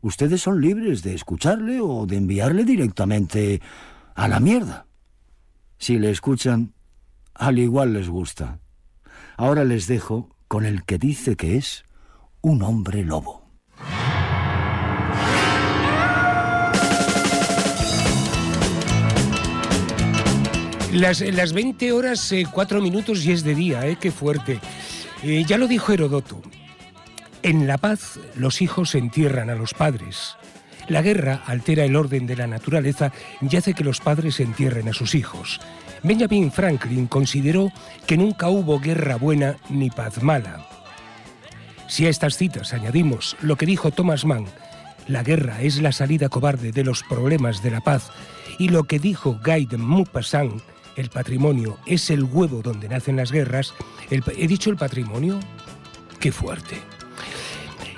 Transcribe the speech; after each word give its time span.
ustedes 0.00 0.42
son 0.42 0.60
libres 0.60 1.02
de 1.02 1.14
escucharle 1.14 1.80
o 1.80 2.06
de 2.06 2.16
enviarle 2.16 2.64
directamente 2.64 3.60
a 4.14 4.28
la 4.28 4.40
mierda. 4.40 4.86
Si 5.78 5.98
le 5.98 6.10
escuchan, 6.10 6.74
al 7.34 7.58
igual 7.58 7.94
les 7.94 8.08
gusta. 8.08 8.60
Ahora 9.36 9.64
les 9.64 9.86
dejo 9.86 10.28
con 10.48 10.66
el 10.66 10.84
que 10.84 10.98
dice 10.98 11.36
que 11.36 11.56
es 11.56 11.84
un 12.42 12.62
hombre 12.62 13.04
lobo. 13.04 13.40
Las, 20.92 21.20
las 21.20 21.52
20 21.52 21.92
horas, 21.92 22.34
4 22.52 22.78
eh, 22.78 22.82
minutos 22.82 23.24
y 23.24 23.30
es 23.30 23.44
de 23.44 23.54
día, 23.54 23.86
¿eh? 23.86 23.96
Qué 24.00 24.10
fuerte. 24.10 24.58
Eh, 25.22 25.44
ya 25.46 25.56
lo 25.56 25.68
dijo 25.68 25.92
Herodoto. 25.92 26.42
En 27.42 27.66
la 27.66 27.78
paz 27.78 28.18
los 28.36 28.60
hijos 28.60 28.94
entierran 28.94 29.48
a 29.48 29.54
los 29.54 29.72
padres. 29.72 30.36
La 30.88 31.00
guerra 31.00 31.42
altera 31.46 31.84
el 31.84 31.96
orden 31.96 32.26
de 32.26 32.36
la 32.36 32.46
naturaleza 32.46 33.12
y 33.40 33.56
hace 33.56 33.72
que 33.72 33.84
los 33.84 34.00
padres 34.00 34.40
entierren 34.40 34.88
a 34.88 34.92
sus 34.92 35.14
hijos. 35.14 35.60
Benjamin 36.02 36.52
Franklin 36.52 37.06
consideró 37.06 37.72
que 38.06 38.18
nunca 38.18 38.48
hubo 38.48 38.78
guerra 38.78 39.16
buena 39.16 39.56
ni 39.70 39.90
paz 39.90 40.22
mala. 40.22 40.66
Si 41.88 42.06
a 42.06 42.10
estas 42.10 42.36
citas 42.36 42.74
añadimos 42.74 43.36
lo 43.40 43.56
que 43.56 43.66
dijo 43.66 43.90
Thomas 43.90 44.24
Mann, 44.24 44.46
la 45.08 45.22
guerra 45.22 45.62
es 45.62 45.80
la 45.80 45.92
salida 45.92 46.28
cobarde 46.28 46.72
de 46.72 46.84
los 46.84 47.02
problemas 47.02 47.62
de 47.62 47.70
la 47.70 47.80
paz, 47.80 48.10
y 48.58 48.68
lo 48.68 48.84
que 48.84 48.98
dijo 48.98 49.40
Guy 49.42 49.66
de 49.66 49.78
Maupassant, 49.78 50.62
el 50.96 51.08
patrimonio 51.08 51.78
es 51.86 52.10
el 52.10 52.24
huevo 52.24 52.60
donde 52.62 52.88
nacen 52.88 53.16
las 53.16 53.32
guerras, 53.32 53.74
¿he 54.10 54.46
dicho 54.46 54.70
el 54.70 54.76
patrimonio? 54.76 55.40
¡Qué 56.20 56.30
fuerte! 56.30 56.99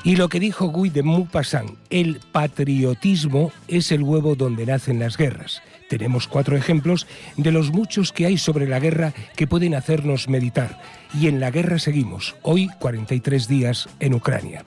Y 0.04 0.16
lo 0.16 0.28
que 0.28 0.40
dijo 0.40 0.66
Guy 0.66 0.90
de 0.90 1.04
Maupassant, 1.04 1.78
el 1.88 2.20
patriotismo 2.32 3.52
es 3.68 3.92
el 3.92 4.02
huevo 4.02 4.34
donde 4.34 4.66
nacen 4.66 4.98
las 4.98 5.16
guerras. 5.16 5.62
Tenemos 5.88 6.26
cuatro 6.26 6.56
ejemplos 6.56 7.06
de 7.36 7.52
los 7.52 7.70
muchos 7.70 8.12
que 8.12 8.26
hay 8.26 8.36
sobre 8.36 8.66
la 8.66 8.80
guerra 8.80 9.12
que 9.36 9.46
pueden 9.46 9.74
hacernos 9.76 10.28
meditar. 10.28 10.80
Y 11.14 11.28
en 11.28 11.38
la 11.38 11.52
guerra 11.52 11.78
seguimos, 11.78 12.34
hoy 12.42 12.68
43 12.80 13.46
días 13.46 13.88
en 14.00 14.14
Ucrania. 14.14 14.64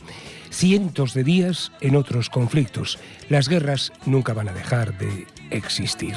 Cientos 0.52 1.14
de 1.14 1.26
días 1.26 1.74
en 1.82 1.98
otros 1.98 2.30
conflictos. 2.30 2.98
Las 3.28 3.50
guerras 3.50 3.92
nunca 4.06 4.34
van 4.34 4.48
a 4.48 4.54
dejar 4.54 4.98
de 4.98 5.26
existir. 5.50 6.16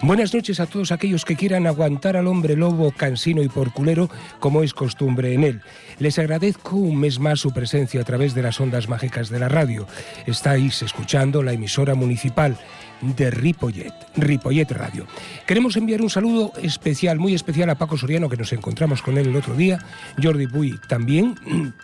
Buenas 0.00 0.32
noches 0.32 0.60
a 0.60 0.66
todos 0.66 0.92
aquellos 0.92 1.24
que 1.24 1.34
quieran 1.34 1.66
aguantar 1.66 2.16
al 2.16 2.28
hombre 2.28 2.54
lobo 2.54 2.92
cansino 2.92 3.42
y 3.42 3.48
porculero 3.48 4.08
como 4.38 4.62
es 4.62 4.72
costumbre 4.72 5.34
en 5.34 5.42
él. 5.42 5.60
Les 5.98 6.20
agradezco 6.20 6.76
un 6.76 7.00
mes 7.00 7.18
más 7.18 7.40
su 7.40 7.52
presencia 7.52 8.00
a 8.00 8.04
través 8.04 8.32
de 8.32 8.42
las 8.42 8.60
ondas 8.60 8.88
mágicas 8.88 9.28
de 9.28 9.40
la 9.40 9.48
radio. 9.48 9.88
Estáis 10.24 10.82
escuchando 10.82 11.42
la 11.42 11.52
emisora 11.52 11.96
municipal 11.96 12.56
de 13.00 13.32
Ripollet, 13.32 13.92
Ripollet 14.16 14.70
Radio. 14.70 15.04
Queremos 15.48 15.76
enviar 15.76 16.00
un 16.00 16.10
saludo 16.10 16.52
especial, 16.62 17.18
muy 17.18 17.34
especial 17.34 17.68
a 17.68 17.74
Paco 17.74 17.98
Soriano, 17.98 18.28
que 18.28 18.36
nos 18.36 18.52
encontramos 18.52 19.02
con 19.02 19.18
él 19.18 19.26
el 19.26 19.36
otro 19.36 19.56
día, 19.56 19.84
Jordi 20.22 20.46
Puy 20.46 20.78
también, 20.86 21.34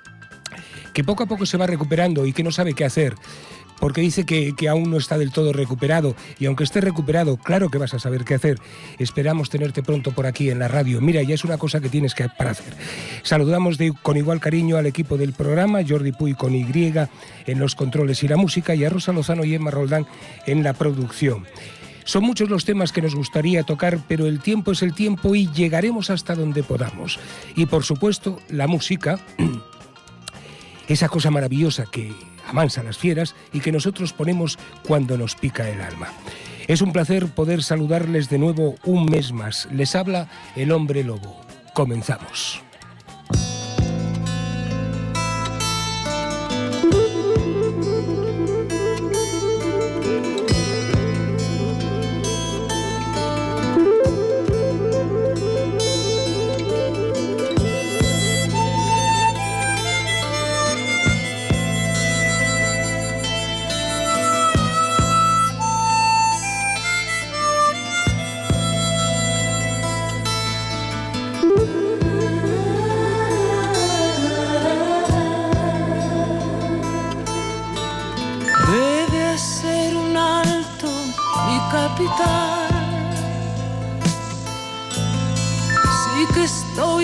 que 0.92 1.02
poco 1.02 1.24
a 1.24 1.26
poco 1.26 1.46
se 1.46 1.56
va 1.56 1.66
recuperando 1.66 2.26
y 2.26 2.32
que 2.32 2.44
no 2.44 2.52
sabe 2.52 2.74
qué 2.74 2.84
hacer 2.84 3.16
porque 3.84 4.00
dice 4.00 4.24
que, 4.24 4.54
aún 4.66 4.90
no 4.90 4.96
está 4.96 5.18
del 5.18 5.30
todo 5.30 5.52
recuperado 5.52 6.16
y 6.38 6.46
aunque 6.46 6.64
esté 6.64 6.80
recuperado, 6.80 7.36
claro 7.36 7.68
que 7.68 7.76
vas 7.76 7.92
a 7.92 7.98
saber 7.98 8.24
qué 8.24 8.32
hacer. 8.32 8.58
Esperamos 8.98 9.50
tenerte 9.50 9.82
pronto 9.82 10.12
por 10.12 10.24
aquí 10.24 10.48
en 10.48 10.58
la 10.58 10.68
radio. 10.68 11.02
Mira, 11.02 11.22
ya 11.22 11.34
es 11.34 11.44
una 11.44 11.58
cosa 11.58 11.82
que 11.82 11.90
tienes 11.90 12.14
que 12.14 12.26
para 12.30 12.52
hacer. 12.52 12.72
Saludamos 13.24 13.76
con 14.00 14.16
igual 14.16 14.40
cariño 14.40 14.78
al 14.78 14.86
equipo 14.86 15.18
del 15.18 15.34
programa, 15.34 15.80
Jordi 15.86 16.12
Puy 16.12 16.32
con 16.32 16.54
Y 16.54 16.64
en 17.44 17.58
los 17.58 17.74
controles 17.74 18.22
y 18.22 18.28
la 18.28 18.38
música 18.38 18.74
y 18.74 18.86
a 18.86 18.88
Rosa 18.88 19.12
Lozano 19.12 19.44
y 19.44 19.54
Emma 19.54 19.70
Roldán 19.70 20.06
en 20.46 20.62
la 20.62 20.72
producción. 20.72 21.44
Son 22.04 22.22
muchos 22.24 22.48
los 22.48 22.64
temas 22.64 22.90
que 22.90 23.02
nos 23.02 23.14
gustaría 23.14 23.64
tocar, 23.64 23.98
pero 24.08 24.26
el 24.26 24.40
tiempo 24.40 24.72
es 24.72 24.82
el 24.82 24.94
tiempo 24.94 25.34
y 25.34 25.50
llegaremos 25.52 26.08
hasta 26.08 26.34
donde 26.34 26.62
podamos. 26.62 27.18
Y 27.54 27.66
por 27.66 27.84
supuesto, 27.84 28.40
la 28.48 28.66
música, 28.66 29.18
esa 30.88 31.08
cosa 31.08 31.30
maravillosa 31.30 31.86
que 31.90 32.12
amansa 32.48 32.82
las 32.82 32.98
fieras 32.98 33.34
y 33.52 33.60
que 33.60 33.72
nosotros 33.72 34.12
ponemos 34.12 34.58
cuando 34.86 35.16
nos 35.16 35.34
pica 35.34 35.68
el 35.68 35.80
alma. 35.80 36.08
Es 36.66 36.80
un 36.80 36.92
placer 36.92 37.28
poder 37.28 37.62
saludarles 37.62 38.30
de 38.30 38.38
nuevo 38.38 38.76
un 38.84 39.06
mes 39.06 39.32
más. 39.32 39.68
Les 39.70 39.94
habla 39.94 40.28
el 40.56 40.72
hombre 40.72 41.04
lobo. 41.04 41.40
Comenzamos. 41.74 42.62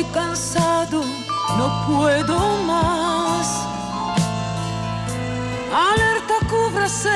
estoy 0.01 0.05
cansado, 0.13 1.05
no 1.59 1.87
puedo 1.87 2.39
más. 2.67 3.47
Alerta, 5.73 6.35
cúbrase, 6.49 7.11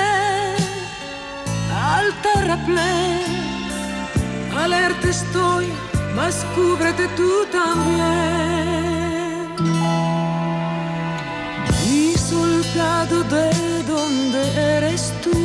alta 1.73 2.33
terraplén. 2.35 3.25
Alerta 4.57 5.09
estoy, 5.09 5.73
mas 6.15 6.45
cúbrete 6.55 7.09
tú 7.17 7.47
también. 7.51 8.05
Y 11.91 12.17
soldado 12.19 13.25
de 13.25 13.83
donde 13.85 14.77
eres 14.77 15.13
tú. 15.23 15.44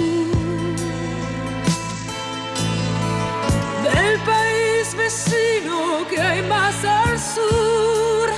vecino 4.95 6.05
que 6.09 6.19
hay 6.19 6.41
más 6.43 6.75
al 6.83 7.19
sur. 7.19 8.29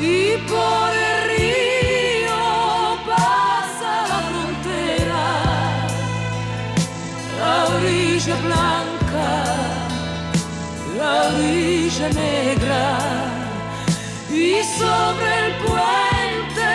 Y 0.00 0.36
por 0.48 0.90
el 1.08 1.16
río 1.30 2.98
pasa 3.06 3.90
la 4.12 4.20
frontera, 4.30 5.26
la 7.40 7.54
orilla 7.76 8.36
blanca, 8.46 9.30
la 10.98 11.12
orilla 11.28 12.08
negra. 12.10 12.98
Y 14.30 14.62
sobre 14.78 15.46
el 15.46 15.52
puente 15.64 16.70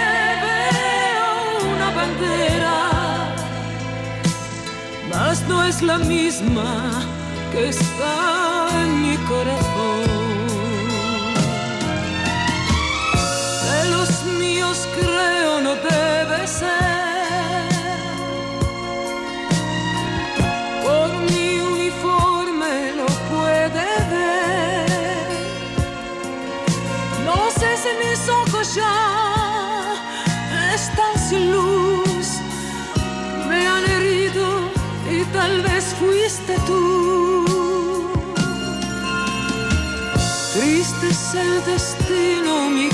veo 0.45 1.73
una 1.73 1.89
bandera, 1.91 2.79
mas 5.11 5.41
no 5.47 5.63
es 5.65 5.81
la 5.81 5.97
misma 5.97 7.03
que 7.51 7.69
está 7.69 8.48
de 9.29 9.45
los 13.91 14.23
míos 14.39 14.87
creo 14.99 15.61
no 15.61 15.75
debe 15.75 16.47
ser. 16.47 16.67
Por 20.83 21.09
mi 21.31 21.59
uniforme 21.59 22.93
lo 22.97 23.05
puede 23.05 23.85
ver. 24.09 24.89
No 27.23 27.51
sé 27.51 27.77
si 27.77 27.89
mis 28.03 28.27
ojos 28.29 28.73
ya. 28.73 29.08
Es 41.29 41.35
el 41.35 41.63
destino, 41.65 42.69
mi 42.69 42.89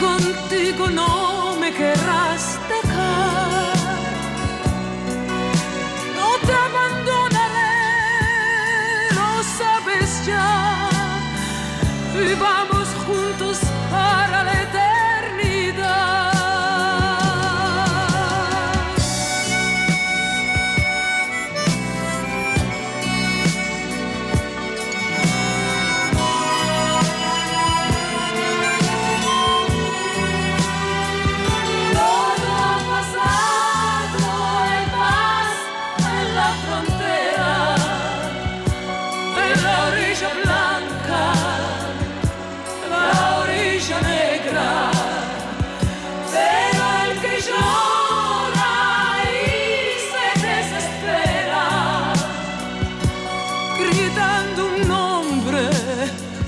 contigo 0.00 0.88
no 0.90 1.56
me 1.56 1.72
querrás 1.72 2.33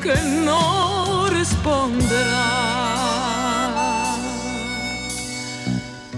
que 0.06 0.14
no 0.44 1.26
responderá. 1.30 2.46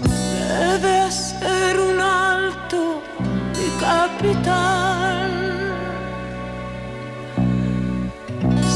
Debe 0.03 0.99
hacer 1.09 1.79
un 1.79 1.99
alto, 1.99 3.01
mi 3.57 3.67
capitán. 3.85 5.31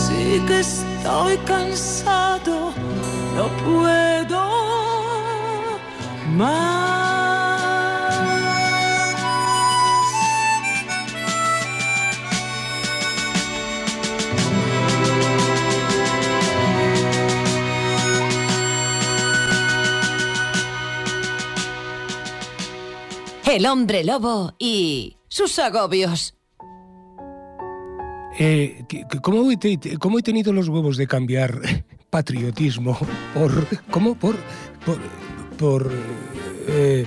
Sí 0.01 0.41
que 0.47 0.59
estoy 0.61 1.37
cansado, 1.45 2.73
no 3.35 3.45
puedo 3.63 4.41
más. 6.37 6.92
El 23.53 23.67
hombre 23.67 24.03
lobo 24.03 24.55
y 24.57 25.17
sus 25.27 25.59
agobios. 25.59 26.33
Eh, 28.39 28.83
¿cómo, 29.21 29.51
he 29.51 30.23
tenido 30.23 30.51
los 30.51 30.69
huevos 30.69 30.97
de 30.97 31.05
cambiar 31.05 31.61
patriotismo 32.09 32.97
por... 33.35 33.67
¿Cómo? 33.91 34.15
Por... 34.15 34.37
Por... 35.59 35.91
eh, 36.67 37.05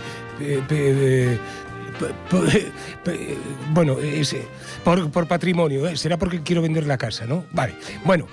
bueno, 3.72 3.98
ese, 3.98 4.46
por, 4.84 5.10
por 5.10 5.26
patrimonio, 5.26 5.88
¿eh? 5.88 5.96
será 5.96 6.16
porque 6.16 6.42
quiero 6.42 6.62
vender 6.62 6.86
la 6.86 6.96
casa, 6.96 7.26
¿no? 7.26 7.44
Vale, 7.50 7.74
bueno, 8.04 8.28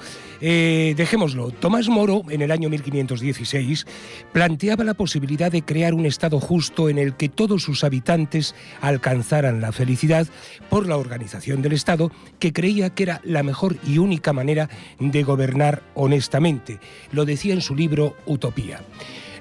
eh, 0.46 0.94
dejémoslo. 0.98 1.52
Tomás 1.52 1.88
Moro, 1.88 2.24
en 2.28 2.42
el 2.42 2.52
año 2.52 2.68
1516, 2.68 3.88
planteaba 4.34 4.84
la 4.84 4.94
posibilidad 4.94 5.50
de 5.50 5.62
crear 5.62 5.94
un 5.94 6.06
Estado 6.06 6.42
justo 6.42 6.90
en 6.90 6.98
el 6.98 7.16
que 7.16 7.30
todos 7.30 7.64
sus 7.64 7.86
habitantes 7.86 8.54
alcanzaran 8.82 9.62
la 9.62 9.72
felicidad 9.72 10.28
por 10.70 10.86
la 10.86 10.98
organización 10.98 11.62
del 11.62 11.72
Estado, 11.72 12.12
que 12.40 12.52
creía 12.52 12.90
que 12.90 13.04
era 13.04 13.22
la 13.24 13.42
mejor 13.42 13.78
y 13.88 14.00
única 14.00 14.34
manera 14.34 14.68
de 15.00 15.24
gobernar 15.24 15.82
honestamente. 15.96 16.80
Lo 17.14 17.24
decía 17.24 17.54
en 17.54 17.62
su 17.62 17.74
libro 17.74 18.18
Utopía. 18.26 18.82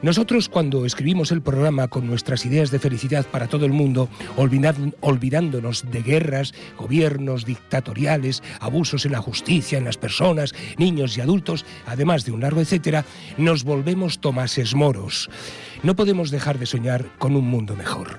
Nosotros 0.03 0.49
cuando 0.49 0.85
escribimos 0.85 1.31
el 1.31 1.43
programa 1.43 1.87
con 1.87 2.09
nuestras 2.09 2.45
ideas 2.45 2.73
de 2.73 2.81
felicidad 2.81 3.25
para 3.25 3.47
todo 3.47 3.67
el 3.67 3.73
mundo, 3.73 4.09
olvidándonos 5.01 5.91
de 5.93 6.03
guerras, 6.03 6.55
gobiernos 6.77 7.45
dictatoriales, 7.45 8.43
abusos 8.59 9.07
en 9.07 9.13
la 9.13 9.23
justicia, 9.23 9.79
en 9.79 9.85
las 9.85 9.97
personas, 9.97 10.55
niños 10.77 11.17
y 11.17 11.21
adultos, 11.21 11.65
además 11.87 12.25
de 12.25 12.33
un 12.33 12.41
largo 12.41 12.61
etcétera, 12.61 13.05
nos 13.39 13.63
volvemos 13.63 14.19
Tomases 14.19 14.75
Moros. 14.75 15.31
No 15.85 15.95
podemos 15.95 16.33
dejar 16.33 16.59
de 16.59 16.67
soñar 16.67 17.07
con 17.19 17.37
un 17.37 17.47
mundo 17.47 17.77
mejor. 17.77 18.19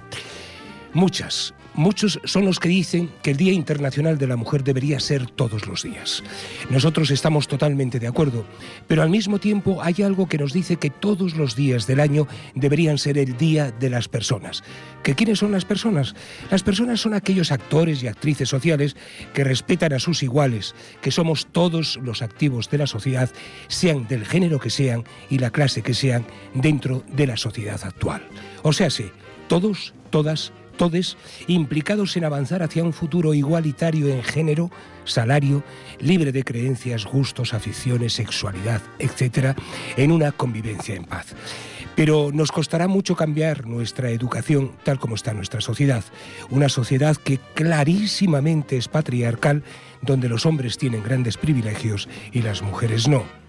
Muchas, 0.94 1.54
muchos 1.74 2.20
son 2.24 2.46
los 2.46 2.60
que 2.60 2.70
dicen 2.70 3.10
que 3.22 3.32
el 3.32 3.38
Día 3.38 3.54
Internacional 3.54 4.18
de 4.18 4.28
la 4.28 4.36
Mujer 4.36 4.64
debería 4.64 5.00
ser 5.00 5.30
todos 5.30 5.68
los 5.68 5.84
días. 5.84 6.24
Nosotros 6.70 7.12
estamos 7.12 7.48
totalmente 7.48 8.00
de 8.00 8.08
acuerdo, 8.08 8.46
pero 8.88 9.02
al 9.02 9.10
mismo 9.10 9.40
tiempo 9.40 9.82
hay 9.82 10.02
algo 10.04 10.28
que 10.28 10.38
nos 10.38 10.54
dice 10.54 10.78
que 10.78 10.90
todos 10.90 11.36
los 11.36 11.56
días 11.56 11.88
del 11.88 12.00
año 12.00 12.28
deberían 12.56 12.98
ser 12.98 13.18
el 13.18 13.38
Día 13.38 13.72
de 13.72 13.90
las 13.90 14.08
Personas. 14.08 14.64
¿Que 15.04 15.16
quiénes 15.16 15.40
son 15.40 15.52
las 15.52 15.66
personas? 15.66 16.16
Las 16.50 16.64
personas 16.64 17.02
son 17.02 17.14
aquellos 17.14 17.52
actores 17.52 18.02
y 18.02 18.08
actrices 18.08 18.50
sociales 18.50 18.96
que 19.34 19.44
respetan 19.44 19.94
a 19.94 20.00
sus 20.00 20.24
iguales, 20.24 20.76
que 21.02 21.12
somos 21.12 21.48
todos 21.52 22.00
los 22.02 22.22
activos 22.22 22.70
de 22.70 22.78
la 22.78 22.88
sociedad, 22.88 23.30
sean 23.68 24.08
del 24.08 24.26
género 24.26 24.60
que 24.60 24.70
sean 24.70 25.04
y 25.30 25.40
la 25.40 25.52
clase 25.52 25.82
que 25.82 25.94
sean 25.94 26.26
dentro 26.54 27.04
de 27.12 27.28
la 27.28 27.38
sociedad 27.38 27.84
actual. 27.84 28.26
O 28.62 28.72
sea, 28.72 28.90
sí, 28.90 29.12
todos, 29.48 29.94
todas, 30.10 30.54
todes 30.74 31.18
implicados 31.48 32.16
en 32.18 32.26
avanzar 32.26 32.64
hacia 32.64 32.84
un 32.84 32.94
futuro 32.94 33.34
igualitario 33.34 34.08
en 34.10 34.24
género, 34.24 34.72
salario, 35.06 35.64
libre 36.00 36.32
de 36.32 36.44
creencias, 36.44 37.06
gustos, 37.06 37.54
aficiones, 37.54 38.14
sexualidad, 38.14 38.82
etcétera, 39.00 39.56
en 39.98 40.12
una 40.12 40.32
convivencia 40.32 40.96
en 40.96 41.06
paz. 41.06 41.36
Pero 41.96 42.32
nos 42.34 42.52
costará 42.52 42.88
mucho 42.88 43.16
cambiar 43.16 43.68
nuestra 43.68 44.10
educación 44.10 44.72
tal 44.84 45.00
como 45.00 45.16
está 45.16 45.34
nuestra 45.34 45.62
sociedad. 45.62 46.04
Una 46.50 46.70
sociedad 46.70 47.16
que 47.18 47.40
clarísimamente 47.54 48.78
es 48.78 48.88
patriarcal, 48.88 49.64
donde 50.02 50.28
los 50.28 50.46
hombres 50.46 50.78
tienen 50.78 51.04
grandes 51.04 51.38
privilegios 51.38 52.10
y 52.32 52.42
las 52.42 52.62
mujeres 52.62 53.08
no. 53.08 53.43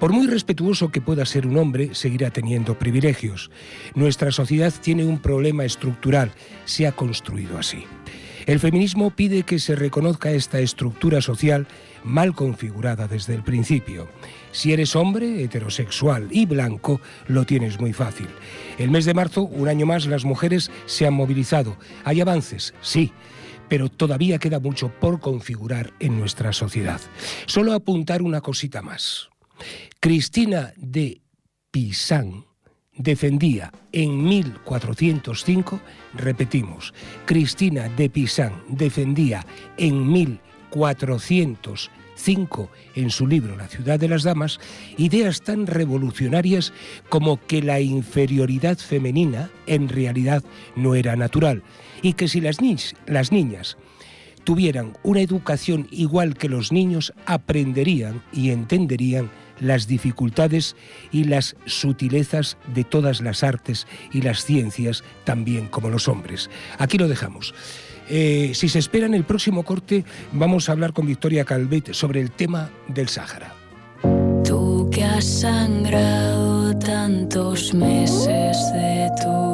Por 0.00 0.12
muy 0.12 0.28
respetuoso 0.28 0.90
que 0.90 1.00
pueda 1.00 1.26
ser 1.26 1.46
un 1.46 1.56
hombre, 1.56 1.94
seguirá 1.94 2.30
teniendo 2.30 2.78
privilegios. 2.78 3.50
Nuestra 3.94 4.30
sociedad 4.30 4.72
tiene 4.80 5.04
un 5.04 5.18
problema 5.18 5.64
estructural, 5.64 6.30
se 6.66 6.86
ha 6.86 6.92
construido 6.92 7.58
así. 7.58 7.84
El 8.46 8.60
feminismo 8.60 9.10
pide 9.10 9.42
que 9.42 9.58
se 9.58 9.74
reconozca 9.74 10.30
esta 10.30 10.60
estructura 10.60 11.20
social 11.20 11.66
mal 12.04 12.32
configurada 12.34 13.08
desde 13.08 13.34
el 13.34 13.42
principio. 13.42 14.08
Si 14.52 14.72
eres 14.72 14.96
hombre, 14.96 15.42
heterosexual 15.42 16.28
y 16.30 16.46
blanco, 16.46 17.00
lo 17.26 17.44
tienes 17.44 17.80
muy 17.80 17.92
fácil. 17.92 18.28
El 18.78 18.90
mes 18.90 19.04
de 19.04 19.14
marzo, 19.14 19.42
un 19.42 19.68
año 19.68 19.84
más, 19.84 20.06
las 20.06 20.24
mujeres 20.24 20.70
se 20.86 21.06
han 21.06 21.14
movilizado. 21.14 21.76
¿Hay 22.04 22.20
avances? 22.20 22.72
Sí 22.80 23.12
pero 23.68 23.90
todavía 23.90 24.38
queda 24.38 24.60
mucho 24.60 24.88
por 24.88 25.20
configurar 25.20 25.92
en 26.00 26.18
nuestra 26.18 26.54
sociedad. 26.54 27.02
Solo 27.44 27.74
apuntar 27.74 28.22
una 28.22 28.40
cosita 28.40 28.80
más. 28.80 29.28
Cristina 30.00 30.72
de 30.76 31.20
Pisán 31.70 32.48
defendía 32.98 33.72
en 33.92 34.24
1405, 34.24 35.80
repetimos, 36.14 36.92
Cristina 37.26 37.88
de 37.88 38.10
Pisán 38.10 38.52
defendía 38.68 39.46
en 39.76 40.40
405 40.70 42.70
en 42.96 43.10
su 43.10 43.26
libro 43.26 43.56
La 43.56 43.68
ciudad 43.68 43.98
de 43.98 44.08
las 44.08 44.24
damas, 44.24 44.58
ideas 44.96 45.42
tan 45.42 45.66
revolucionarias 45.66 46.72
como 47.08 47.44
que 47.46 47.62
la 47.62 47.80
inferioridad 47.80 48.76
femenina 48.76 49.50
en 49.66 49.88
realidad 49.88 50.42
no 50.74 50.94
era 50.94 51.16
natural 51.16 51.62
y 52.02 52.14
que 52.14 52.28
si 52.28 52.40
las, 52.40 52.58
las 53.06 53.32
niñas 53.32 53.78
tuvieran 54.44 54.96
una 55.02 55.20
educación 55.20 55.88
igual 55.90 56.34
que 56.34 56.48
los 56.48 56.72
niños, 56.72 57.12
aprenderían 57.26 58.22
y 58.32 58.50
entenderían 58.50 59.30
las 59.60 59.86
dificultades 59.86 60.76
y 61.12 61.24
las 61.24 61.56
sutilezas 61.66 62.56
de 62.74 62.84
todas 62.84 63.20
las 63.20 63.42
artes 63.42 63.86
y 64.12 64.22
las 64.22 64.44
ciencias, 64.44 65.04
también 65.24 65.66
como 65.66 65.90
los 65.90 66.08
hombres. 66.08 66.50
Aquí 66.78 66.98
lo 66.98 67.08
dejamos. 67.08 67.54
Eh, 68.08 68.52
si 68.54 68.68
se 68.68 68.78
espera 68.78 69.06
en 69.06 69.14
el 69.14 69.24
próximo 69.24 69.64
corte, 69.64 70.04
vamos 70.32 70.68
a 70.68 70.72
hablar 70.72 70.92
con 70.92 71.06
Victoria 71.06 71.44
Calvet 71.44 71.92
sobre 71.92 72.20
el 72.20 72.30
tema 72.30 72.70
del 72.88 73.08
Sáhara. 73.08 73.54
Tú 74.44 74.88
que 74.90 75.04
has 75.04 75.24
sangrado 75.24 76.76
tantos 76.78 77.74
meses 77.74 78.56
de 78.72 79.10
tu 79.22 79.47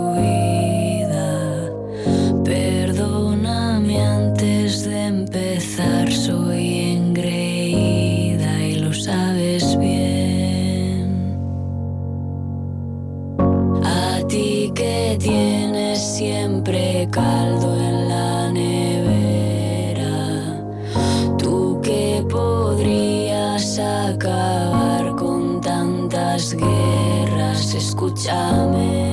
tienes 15.16 16.00
siempre 16.00 17.08
caldo 17.10 17.76
en 17.76 18.08
la 18.08 18.50
nevera, 18.50 20.10
tú 21.38 21.80
que 21.82 22.24
podrías 22.28 23.78
acabar 23.78 25.14
con 25.16 25.60
tantas 25.60 26.54
guerras, 26.54 27.74
escúchame. 27.74 29.12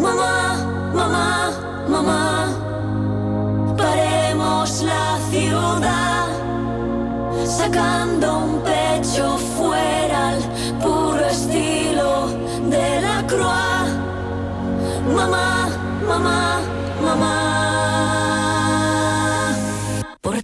Mamá, 0.00 0.92
mamá, 0.94 1.84
mamá, 1.88 3.74
paremos 3.76 4.82
la 4.82 5.18
ciudad, 5.30 6.26
sacando 7.46 8.38
un 8.38 8.60
pecho 8.62 9.38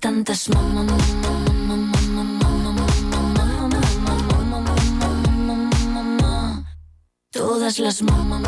Tantas 0.00 0.48
mamá, 0.48 0.86
Todas 7.32 7.78
las 7.80 8.02
mamá, 8.02 8.40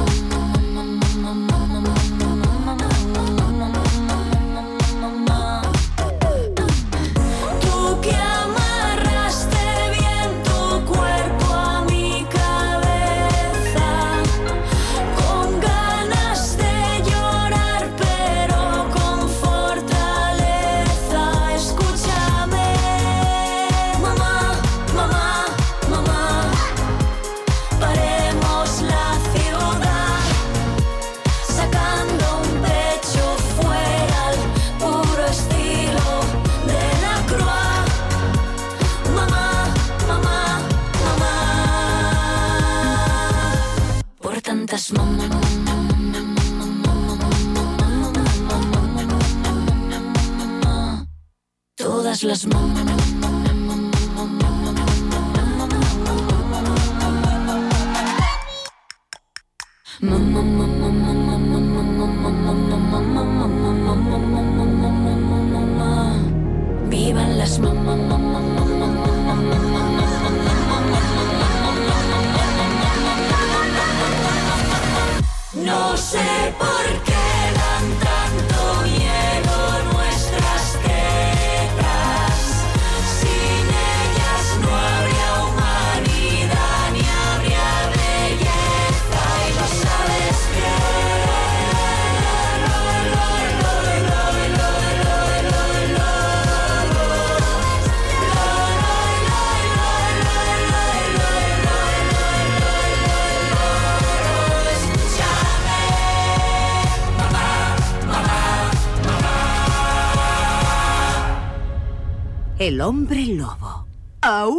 El 112.71 112.81
hombre 112.83 113.27
lobo. 113.27 113.85
¡Au! 114.23 114.55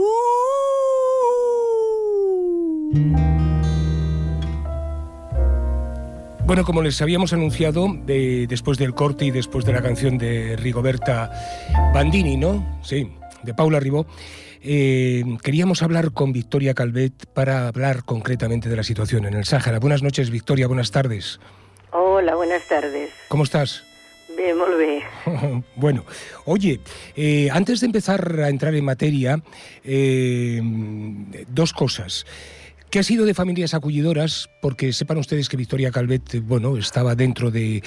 Bueno, 6.45 6.65
como 6.65 6.81
les 6.81 7.01
habíamos 7.01 7.31
anunciado, 7.31 7.87
de- 8.05 8.47
después 8.49 8.77
del 8.77 8.93
corte 8.93 9.23
y 9.23 9.31
después 9.31 9.63
de 9.63 9.71
la 9.71 9.81
canción 9.81 10.17
de 10.17 10.57
Rigoberta 10.57 11.31
Bandini, 11.93 12.35
¿no? 12.35 12.79
Sí, 12.83 13.09
de 13.43 13.53
Paula 13.53 13.79
Ribó, 13.79 14.05
eh, 14.61 15.23
queríamos 15.41 15.81
hablar 15.81 16.11
con 16.11 16.33
Victoria 16.33 16.73
Calvet 16.73 17.13
para 17.33 17.69
hablar 17.69 18.03
concretamente 18.03 18.67
de 18.67 18.75
la 18.75 18.83
situación 18.83 19.23
en 19.25 19.35
el 19.35 19.45
Sáhara. 19.45 19.79
Buenas 19.79 20.03
noches, 20.03 20.29
Victoria, 20.31 20.67
buenas 20.67 20.91
tardes. 20.91 21.39
Hola, 21.93 22.35
buenas 22.35 22.67
tardes. 22.67 23.09
¿Cómo 23.29 23.43
estás? 23.43 23.85
Bé. 24.37 25.03
Bueno, 25.75 26.05
oye, 26.45 26.79
eh, 27.15 27.49
antes 27.51 27.79
de 27.79 27.85
empezar 27.87 28.39
a 28.39 28.49
entrar 28.49 28.73
en 28.75 28.85
materia, 28.85 29.41
eh, 29.83 30.61
dos 31.47 31.73
cosas. 31.73 32.25
¿Qué 32.91 32.99
ha 32.99 33.03
sido 33.03 33.23
de 33.25 33.33
familias 33.33 33.73
acollidoras? 33.73 34.49
Porque 34.61 34.91
sepan 34.91 35.17
ustedes 35.17 35.47
que 35.47 35.55
Victoria 35.55 35.91
Calvet, 35.91 36.41
bueno, 36.45 36.75
estaba 36.75 37.15
dentro 37.15 37.49
de, 37.49 37.81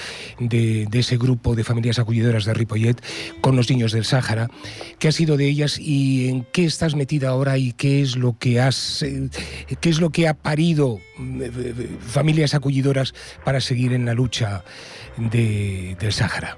ese 0.91 1.17
grupo 1.17 1.53
de 1.53 1.63
familias 1.63 1.99
acollidoras 1.99 2.45
de 2.45 2.55
Ripollet 2.55 2.95
con 3.39 3.55
los 3.55 3.69
niños 3.69 3.91
del 3.91 4.03
Sáhara. 4.03 4.49
¿Qué 4.97 5.07
ha 5.07 5.11
sido 5.11 5.37
de 5.37 5.47
ellas 5.47 5.77
y 5.79 6.29
en 6.29 6.47
qué 6.51 6.65
estás 6.65 6.95
metida 6.95 7.29
ahora 7.29 7.59
y 7.59 7.73
qué 7.73 8.01
es 8.01 8.15
lo 8.15 8.39
que 8.39 8.59
has, 8.59 9.03
eh, 9.03 9.29
qué 9.79 9.89
es 9.89 9.99
lo 9.99 10.09
que 10.09 10.27
ha 10.27 10.33
parido 10.33 10.99
eh, 11.19 11.51
eh, 11.55 11.87
familias 11.99 12.55
acollidoras 12.55 13.13
para 13.43 13.61
seguir 13.61 13.93
en 13.93 14.05
la 14.05 14.15
lucha 14.15 14.63
de- 15.17 15.95
del 15.99 16.13
Sáhara? 16.13 16.57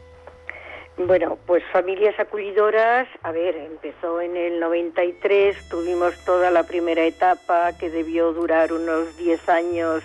Bueno, 0.98 1.38
pues 1.46 1.64
familias 1.72 2.20
acollidoras, 2.20 3.08
a 3.22 3.32
ver, 3.32 3.56
empezó 3.56 4.20
en 4.20 4.36
el 4.36 4.60
93, 4.60 5.70
tuvimos 5.70 6.18
toda 6.26 6.50
la 6.50 6.64
primera 6.64 7.06
etapa 7.06 7.72
que 7.78 7.92
debió 7.92 8.34
durar 8.34 8.74
unos 8.74 9.16
10 9.16 9.48
años, 9.48 10.04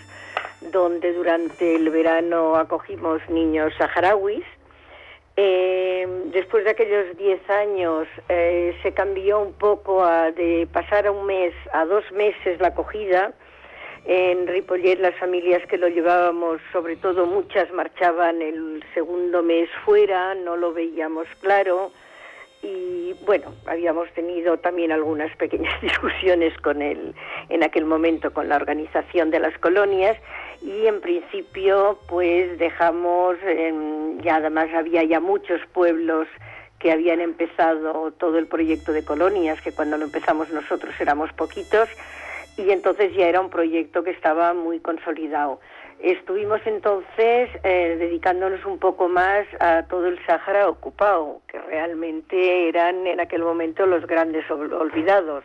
donde 0.70 1.14
durante 1.14 1.76
el 1.76 1.88
verano 1.88 2.56
acogimos 2.56 3.26
niños 3.30 3.72
saharauis. 3.78 4.44
Eh, 5.38 6.06
después 6.26 6.62
de 6.64 6.72
aquellos 6.72 7.16
10 7.16 7.49
años 7.49 8.06
eh, 8.28 8.76
se 8.82 8.92
cambió 8.92 9.40
un 9.40 9.54
poco 9.54 10.04
a, 10.04 10.30
de 10.30 10.68
pasar 10.70 11.06
a 11.06 11.11
un 11.11 11.25
mes 11.25 11.54
a 11.72 11.87
dos 11.87 12.04
meses 12.12 12.61
la 12.61 12.68
acogida. 12.68 13.32
En 14.04 14.49
Ripollet 14.49 14.99
las 14.99 15.14
familias 15.16 15.64
que 15.68 15.78
lo 15.78 15.88
llevábamos, 15.88 16.61
sobre 16.73 16.97
todo 16.97 17.25
muchas 17.25 17.73
marchaban 17.73 18.42
el 18.42 18.85
segundo 18.94 19.42
mes 19.42 19.68
fuera, 19.85 20.35
no 20.35 20.56
lo 20.56 20.73
veíamos 20.73 21.28
claro. 21.40 21.92
Y 22.62 23.14
bueno, 23.25 23.54
habíamos 23.66 24.09
tenido 24.12 24.56
también 24.56 24.92
algunas 24.92 25.35
pequeñas 25.37 25.80
discusiones 25.82 26.56
con 26.59 26.82
el, 26.82 27.14
en 27.49 27.62
aquel 27.62 27.85
momento 27.85 28.32
con 28.32 28.49
la 28.49 28.56
organización 28.56 29.30
de 29.30 29.40
las 29.40 29.56
colonias. 29.59 30.16
Y 30.61 30.87
en 30.87 31.00
principio 31.00 31.99
pues 32.09 32.59
dejamos, 32.59 33.37
ya 34.23 34.37
además 34.37 34.68
había 34.75 35.04
ya 35.04 35.21
muchos 35.21 35.61
pueblos 35.73 36.26
que 36.80 36.90
habían 36.90 37.21
empezado 37.21 38.11
todo 38.12 38.38
el 38.38 38.49
proyecto 38.49 38.92
de 38.92 39.04
colonias, 39.04 39.61
que 39.61 39.73
cuando 39.73 39.97
lo 39.97 40.04
empezamos 40.04 40.50
nosotros 40.50 40.92
éramos 41.00 41.32
poquitos, 41.32 41.88
y 42.56 42.71
entonces 42.71 43.14
ya 43.14 43.28
era 43.28 43.40
un 43.40 43.50
proyecto 43.50 44.02
que 44.04 44.11
estaba 44.11 44.52
muy 44.54 44.80
consolidado. 44.80 45.61
Estuvimos 46.00 46.61
entonces 46.66 47.49
eh, 47.62 47.97
dedicándonos 47.99 48.64
un 48.64 48.78
poco 48.78 49.09
más 49.09 49.47
a 49.61 49.85
todo 49.85 50.06
el 50.09 50.18
Sáhara 50.26 50.68
ocupado, 50.68 51.40
que 51.47 51.59
realmente 51.61 52.68
eran 52.68 53.06
en 53.06 53.21
aquel 53.21 53.42
momento 53.42 53.87
los 53.87 54.04
grandes 54.06 54.44
ol- 54.50 54.73
olvidados. 54.73 55.44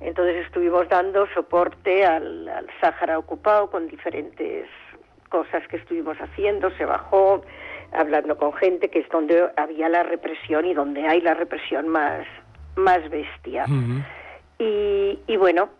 Entonces 0.00 0.44
estuvimos 0.46 0.88
dando 0.88 1.26
soporte 1.34 2.04
al, 2.04 2.48
al 2.48 2.66
Sáhara 2.80 3.18
ocupado 3.18 3.70
con 3.70 3.88
diferentes 3.88 4.68
cosas 5.28 5.66
que 5.68 5.76
estuvimos 5.78 6.16
haciendo, 6.18 6.70
se 6.72 6.84
bajó 6.84 7.42
hablando 7.92 8.36
con 8.36 8.52
gente 8.52 8.90
que 8.90 9.00
es 9.00 9.08
donde 9.08 9.48
había 9.56 9.88
la 9.88 10.02
represión 10.02 10.66
y 10.66 10.74
donde 10.74 11.06
hay 11.08 11.20
la 11.22 11.34
represión 11.34 11.88
más, 11.88 12.26
más 12.76 13.08
bestia. 13.10 13.64
Y, 14.58 15.18
y 15.26 15.36
bueno, 15.36 15.70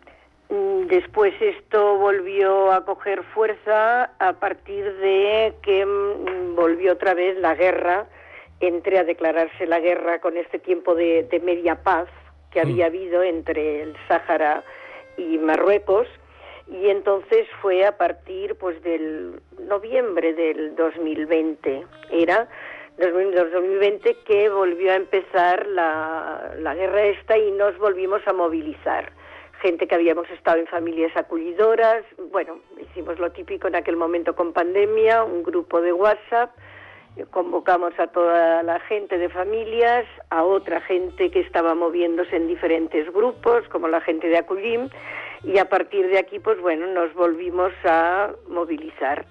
después 0.49 1.33
esto 1.39 1.97
volvió 1.97 2.71
a 2.71 2.83
coger 2.83 3.23
fuerza 3.35 4.11
a 4.19 4.33
partir 4.33 4.83
de 4.97 5.53
que 5.61 5.85
mm, 5.85 6.55
volvió 6.55 6.93
otra 6.93 7.13
vez 7.13 7.37
la 7.37 7.55
guerra, 7.55 8.07
entre 8.59 8.97
a 8.97 9.03
declararse 9.03 9.67
la 9.67 9.79
guerra 9.79 10.19
con 10.19 10.35
este 10.35 10.59
tiempo 10.59 10.95
de, 10.95 11.23
de 11.23 11.39
media 11.39 11.83
paz 11.83 12.09
que 12.51 12.59
había 12.59 12.87
habido 12.87 13.23
entre 13.23 13.83
el 13.83 13.95
Sáhara 14.07 14.63
y 15.17 15.37
Marruecos. 15.37 16.07
Y 16.67 16.89
entonces 16.89 17.47
fue 17.61 17.85
a 17.85 17.97
partir 17.97 18.55
pues 18.55 18.81
del 18.83 19.41
noviembre 19.59 20.33
del 20.33 20.75
2020, 20.75 21.85
era 22.11 22.47
2000 22.97 23.33
2020 23.33 24.17
que 24.25 24.49
volvió 24.49 24.91
a 24.91 24.95
empezar 24.95 25.65
la, 25.67 26.53
la 26.57 26.75
guerra 26.75 27.03
esta 27.03 27.37
y 27.37 27.51
nos 27.51 27.77
volvimos 27.77 28.21
a 28.27 28.33
movilizar. 28.33 29.11
Gente 29.61 29.87
que 29.87 29.95
habíamos 29.95 30.29
estado 30.29 30.57
en 30.59 30.67
familias 30.67 31.11
acollidoras, 31.17 32.05
bueno, 32.31 32.59
hicimos 32.79 33.19
lo 33.19 33.31
típico 33.31 33.67
en 33.67 33.75
aquel 33.75 33.97
momento 33.97 34.33
con 34.33 34.53
pandemia, 34.53 35.23
un 35.23 35.43
grupo 35.43 35.81
de 35.81 35.91
WhatsApp, 35.91 36.51
eh, 37.17 37.25
convocamos 37.29 37.91
a 37.99 38.07
toda 38.07 38.63
la 38.63 38.79
gente 38.81 39.17
de 39.17 39.27
familias, 39.27 40.05
a 40.29 40.43
otra 40.43 40.79
gente 40.81 41.29
que 41.29 41.41
estaba 41.41 41.75
moviéndose 41.75 42.37
en 42.37 42.47
diferentes 42.47 43.11
grupos, 43.11 43.67
como 43.67 43.89
la 43.89 43.99
gente 43.99 44.29
de 44.29 44.37
Acullim, 44.37 44.89
y 45.43 45.57
a 45.57 45.67
partir 45.67 46.07
de 46.07 46.19
aquí, 46.19 46.39
pues 46.39 46.59
bueno, 46.61 46.87
nos 46.87 47.13
volvimos 47.13 47.73
a 47.83 48.31
movilizar. 48.47 49.25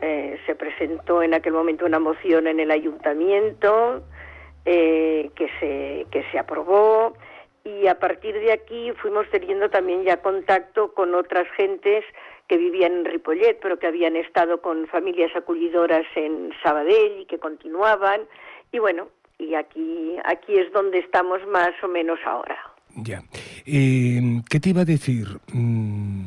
Eh, 0.00 0.38
se 0.46 0.54
presentó 0.54 1.22
en 1.22 1.34
aquel 1.34 1.52
momento 1.52 1.84
una 1.84 1.98
moción 1.98 2.46
en 2.46 2.60
el 2.60 2.70
ayuntamiento 2.70 4.02
eh, 4.64 5.30
que, 5.34 5.48
se, 5.60 6.06
que 6.10 6.24
se 6.30 6.38
aprobó 6.38 7.14
y 7.64 7.86
a 7.86 7.98
partir 7.98 8.34
de 8.34 8.52
aquí 8.52 8.92
fuimos 9.00 9.28
teniendo 9.30 9.68
también 9.68 10.04
ya 10.04 10.22
contacto 10.22 10.94
con 10.94 11.14
otras 11.14 11.46
gentes 11.56 12.04
que 12.48 12.56
vivían 12.56 12.92
en 12.92 13.04
Ripollet, 13.04 13.58
pero 13.60 13.78
que 13.78 13.86
habían 13.86 14.16
estado 14.16 14.60
con 14.62 14.86
familias 14.86 15.30
acollidoras 15.36 16.06
en 16.16 16.50
Sabadell 16.62 17.20
y 17.20 17.26
que 17.26 17.38
continuaban. 17.38 18.22
Y 18.72 18.78
bueno, 18.78 19.08
y 19.38 19.54
aquí, 19.54 20.16
aquí 20.24 20.58
es 20.58 20.72
donde 20.72 20.98
estamos 20.98 21.46
más 21.46 21.72
o 21.82 21.88
menos 21.88 22.18
ahora. 22.24 22.56
Ya. 22.96 23.22
Eh, 23.66 24.20
¿Qué 24.48 24.60
te 24.60 24.70
iba 24.70 24.80
a 24.80 24.86
decir? 24.86 25.26
Mm, 25.52 26.17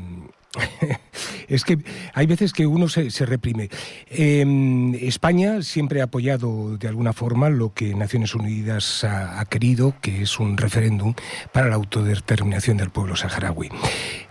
es 1.48 1.64
que 1.64 1.78
hay 2.14 2.26
veces 2.26 2.54
que 2.54 2.68
uno 2.68 2.90
se, 2.90 3.12
se 3.12 3.26
reprime. 3.26 3.70
Eh, 4.08 4.46
España 5.02 5.62
siempre 5.62 6.02
ha 6.02 6.06
apoyado 6.06 6.78
de 6.78 6.88
alguna 6.88 7.14
forma 7.14 7.50
lo 7.50 7.74
que 7.74 7.96
Naciones 7.96 8.36
Unidas 8.36 9.04
ha, 9.04 9.40
ha 9.40 9.46
querido, 9.46 9.96
que 10.02 10.24
es 10.24 10.40
un 10.40 10.58
referéndum 10.58 11.14
para 11.52 11.68
la 11.68 11.76
autodeterminación 11.76 12.78
del 12.78 12.90
pueblo 12.90 13.16
saharaui. 13.16 13.70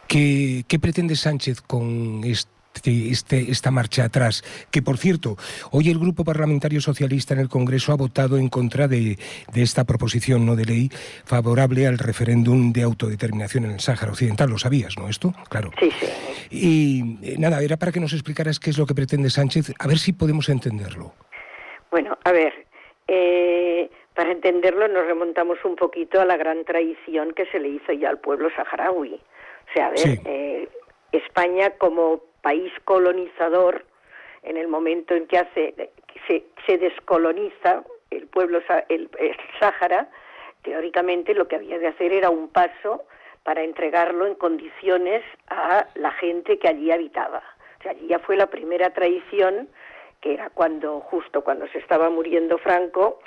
¿Qué, 0.07 0.65
qué 0.67 0.79
pretende 0.79 1.17
Sánchez 1.17 1.61
con 1.61 2.23
este? 2.25 2.60
Este, 2.83 3.51
esta 3.51 3.71
marcha 3.71 4.05
atrás, 4.05 4.43
que 4.71 4.81
por 4.81 4.97
cierto, 4.97 5.37
hoy 5.73 5.91
el 5.91 5.99
Grupo 5.99 6.25
Parlamentario 6.25 6.81
Socialista 6.81 7.35
en 7.35 7.41
el 7.41 7.49
Congreso 7.49 7.93
ha 7.93 7.97
votado 7.97 8.39
en 8.39 8.49
contra 8.49 8.89
de, 8.89 9.19
de 9.53 9.63
esta 9.63 9.85
proposición 9.85 10.47
no 10.47 10.57
de 10.57 10.65
ley 10.65 10.89
favorable 11.25 11.87
al 11.87 11.99
referéndum 11.99 12.73
de 12.73 12.83
autodeterminación 12.83 13.65
en 13.67 13.73
el 13.73 13.81
Sáhara 13.81 14.13
Occidental. 14.13 14.49
¿Lo 14.49 14.57
sabías, 14.57 14.97
no? 14.97 15.09
Esto, 15.09 15.35
claro. 15.51 15.73
Sí, 15.79 15.91
sí. 16.01 16.07
Y 16.51 17.33
eh, 17.33 17.37
nada, 17.39 17.61
era 17.61 17.77
para 17.77 17.93
que 17.93 18.01
nos 18.01 18.13
explicaras 18.15 18.59
qué 18.59 18.71
es 18.71 18.79
lo 18.79 18.87
que 18.87 18.95
pretende 18.95 19.29
Sánchez, 19.31 19.73
a 19.79 19.87
ver 19.87 19.99
si 19.99 20.13
podemos 20.15 20.49
entenderlo. 20.49 21.13
Bueno, 21.91 22.17
a 22.25 22.33
ver, 22.33 22.67
eh, 23.09 23.91
para 24.15 24.33
entenderlo 24.33 24.89
nos 24.89 25.05
remontamos 25.07 25.59
un 25.65 25.77
poquito 25.77 26.21
a 26.21 26.25
la 26.25 26.37
gran 26.37 26.65
traición 26.65 27.33
que 27.33 27.45
se 27.47 27.59
le 27.59 27.69
hizo 27.69 27.93
ya 27.93 28.09
al 28.09 28.21
pueblo 28.21 28.49
saharaui. 28.57 29.15
O 29.15 29.73
sea, 29.75 29.89
a 29.89 29.91
ver, 29.91 29.99
Sí. 29.99 30.21
eh, 30.25 30.69
España 31.13 31.71
como 31.77 32.23
país 32.43 32.73
colonizador, 32.85 33.85
en 34.43 34.57
el 34.57 34.69
momento 34.69 35.15
en 35.15 35.27
que 35.27 35.39
hace, 35.39 35.75
se, 36.27 36.45
se 36.67 36.79
descoloniza 36.79 37.85
el 38.11 38.27
pueblo, 38.27 38.61
el, 38.89 39.11
el 39.19 39.37
Sáhara, 39.59 40.09
teóricamente 40.63 41.35
lo 41.35 41.49
que 41.49 41.57
había 41.57 41.79
de 41.79 41.89
hacer 41.89 42.13
era 42.13 42.31
un 42.31 42.49
paso 42.49 43.05
para 43.43 43.63
entregarlo 43.63 44.27
en 44.27 44.35
condiciones 44.35 45.23
a 45.49 45.87
la 45.95 46.11
gente 46.13 46.59
que 46.59 46.69
allí 46.69 46.91
habitaba. 46.91 47.43
O 47.79 47.83
sea, 47.83 47.93
allí 47.93 48.07
ya 48.09 48.19
fue 48.19 48.37
la 48.37 48.47
primera 48.47 48.91
traición, 48.91 49.69
que 50.21 50.35
era 50.35 50.51
cuando, 50.51 51.01
justo 51.01 51.43
cuando 51.43 51.67
se 51.69 51.79
estaba 51.79 52.11
muriendo 52.11 52.59
Franco, 52.59 53.21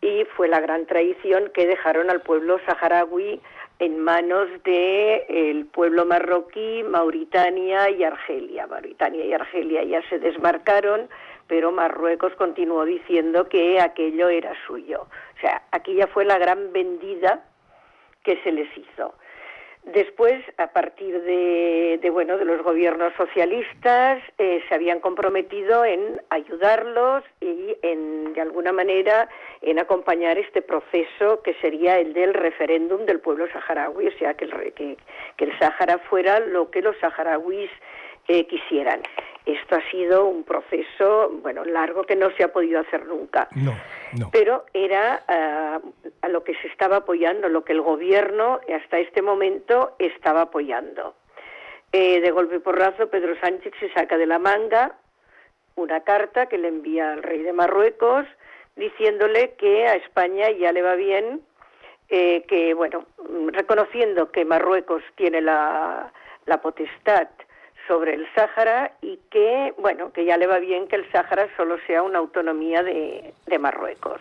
y 0.00 0.24
fue 0.36 0.48
la 0.48 0.60
gran 0.60 0.86
traición 0.86 1.50
que 1.54 1.66
dejaron 1.66 2.10
al 2.10 2.20
pueblo 2.22 2.58
saharaui 2.66 3.40
en 3.82 3.98
manos 3.98 4.48
de 4.62 5.26
el 5.28 5.66
pueblo 5.66 6.04
marroquí, 6.04 6.84
Mauritania 6.84 7.90
y 7.90 8.04
Argelia. 8.04 8.68
Mauritania 8.68 9.24
y 9.24 9.32
Argelia 9.32 9.82
ya 9.82 10.08
se 10.08 10.20
desmarcaron, 10.20 11.08
pero 11.48 11.72
Marruecos 11.72 12.32
continuó 12.36 12.84
diciendo 12.84 13.48
que 13.48 13.80
aquello 13.80 14.28
era 14.28 14.54
suyo. 14.68 15.08
O 15.36 15.40
sea, 15.40 15.62
aquí 15.72 15.96
ya 15.96 16.06
fue 16.06 16.24
la 16.24 16.38
gran 16.38 16.72
vendida 16.72 17.42
que 18.22 18.40
se 18.44 18.52
les 18.52 18.68
hizo. 18.78 19.14
Después, 19.84 20.40
a 20.58 20.68
partir 20.68 21.20
de, 21.22 21.98
de, 22.00 22.10
bueno 22.10 22.38
de 22.38 22.44
los 22.44 22.62
gobiernos 22.62 23.12
socialistas, 23.14 24.22
eh, 24.38 24.62
se 24.68 24.74
habían 24.74 25.00
comprometido 25.00 25.84
en 25.84 26.20
ayudarlos 26.30 27.24
y 27.40 27.76
en 27.82 28.32
de 28.32 28.40
alguna 28.40 28.72
manera 28.72 29.28
en 29.60 29.80
acompañar 29.80 30.38
este 30.38 30.62
proceso 30.62 31.42
que 31.42 31.54
sería 31.54 31.98
el 31.98 32.12
del 32.12 32.32
referéndum 32.32 33.06
del 33.06 33.18
pueblo 33.18 33.48
saharaui, 33.52 34.06
o 34.06 34.18
sea 34.18 34.34
que 34.34 34.44
el, 34.44 34.72
que, 34.72 34.96
que 35.36 35.44
el 35.44 35.58
Sáhara 35.58 35.98
fuera 35.98 36.38
lo 36.38 36.70
que 36.70 36.80
los 36.80 36.96
saharauis 36.98 37.70
eh, 38.28 38.46
quisieran. 38.46 39.02
Esto 39.44 39.74
ha 39.74 39.90
sido 39.90 40.26
un 40.26 40.44
proceso 40.44 41.30
bueno 41.42 41.64
largo 41.64 42.04
que 42.04 42.14
no 42.14 42.30
se 42.36 42.44
ha 42.44 42.52
podido 42.52 42.78
hacer 42.78 43.04
nunca 43.06 43.48
No, 43.56 43.74
no. 44.18 44.30
pero 44.30 44.64
era 44.74 45.22
ah, 45.28 45.80
a 46.22 46.28
lo 46.28 46.44
que 46.44 46.54
se 46.56 46.68
estaba 46.68 46.98
apoyando, 46.98 47.48
lo 47.48 47.64
que 47.64 47.72
el 47.72 47.80
gobierno 47.80 48.60
hasta 48.74 48.98
este 48.98 49.22
momento 49.22 49.94
estaba 49.98 50.42
apoyando. 50.42 51.14
Eh, 51.92 52.20
de 52.20 52.30
golpe 52.30 52.60
porrazo, 52.60 53.08
Pedro 53.08 53.38
Sánchez 53.40 53.72
se 53.78 53.92
saca 53.92 54.16
de 54.16 54.26
la 54.26 54.38
manga 54.38 54.96
una 55.74 56.00
carta 56.00 56.46
que 56.46 56.58
le 56.58 56.68
envía 56.68 57.12
al 57.12 57.22
rey 57.22 57.42
de 57.42 57.52
Marruecos 57.52 58.26
diciéndole 58.76 59.54
que 59.54 59.86
a 59.86 59.94
España 59.94 60.50
ya 60.50 60.72
le 60.72 60.82
va 60.82 60.94
bien, 60.94 61.40
eh, 62.08 62.44
que, 62.48 62.74
bueno, 62.74 63.06
reconociendo 63.48 64.30
que 64.30 64.44
Marruecos 64.44 65.02
tiene 65.16 65.40
la 65.40 66.12
potestad 66.62 67.28
sobre 67.86 68.14
el 68.14 68.26
Sáhara 68.34 68.92
y 69.00 69.18
que, 69.30 69.74
bueno, 69.78 70.12
que 70.12 70.24
ya 70.24 70.36
le 70.36 70.46
va 70.46 70.58
bien 70.58 70.88
que 70.88 70.96
el 70.96 71.10
Sáhara 71.10 71.48
solo 71.56 71.78
sea 71.86 72.02
una 72.02 72.18
autonomía 72.18 72.82
de, 72.82 73.34
de 73.46 73.58
Marruecos. 73.58 74.20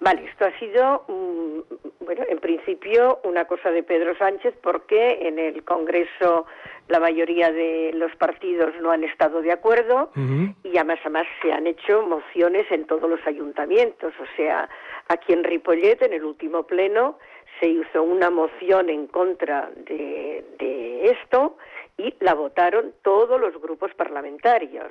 Vale, 0.00 0.24
esto 0.26 0.44
ha 0.44 0.56
sido, 0.60 1.04
mm, 1.08 2.04
bueno, 2.04 2.22
en 2.28 2.38
principio 2.38 3.18
una 3.24 3.46
cosa 3.46 3.70
de 3.70 3.82
Pedro 3.82 4.16
Sánchez 4.16 4.54
porque 4.62 5.18
en 5.22 5.38
el 5.40 5.64
Congreso 5.64 6.46
la 6.86 7.00
mayoría 7.00 7.50
de 7.50 7.90
los 7.94 8.14
partidos 8.16 8.74
no 8.80 8.92
han 8.92 9.02
estado 9.02 9.42
de 9.42 9.52
acuerdo 9.52 10.10
Ujú. 10.16 10.54
y 10.62 10.76
además, 10.76 11.00
además 11.02 11.26
se 11.42 11.52
han 11.52 11.66
hecho 11.66 12.02
mociones 12.02 12.70
en 12.70 12.86
todos 12.86 13.10
los 13.10 13.20
ayuntamientos. 13.26 14.14
O 14.20 14.36
sea, 14.36 14.68
aquí 15.08 15.32
en 15.32 15.42
Ripollet, 15.42 16.00
en 16.00 16.12
el 16.12 16.24
último 16.24 16.62
pleno, 16.62 17.18
se 17.58 17.66
hizo 17.66 18.02
una 18.02 18.30
moción 18.30 18.88
en 18.88 19.08
contra 19.08 19.68
de, 19.74 20.44
de 20.58 21.10
esto 21.10 21.56
y 21.98 22.14
la 22.20 22.32
votaron 22.34 22.94
todos 23.02 23.38
los 23.40 23.60
grupos 23.60 23.92
parlamentarios, 23.94 24.86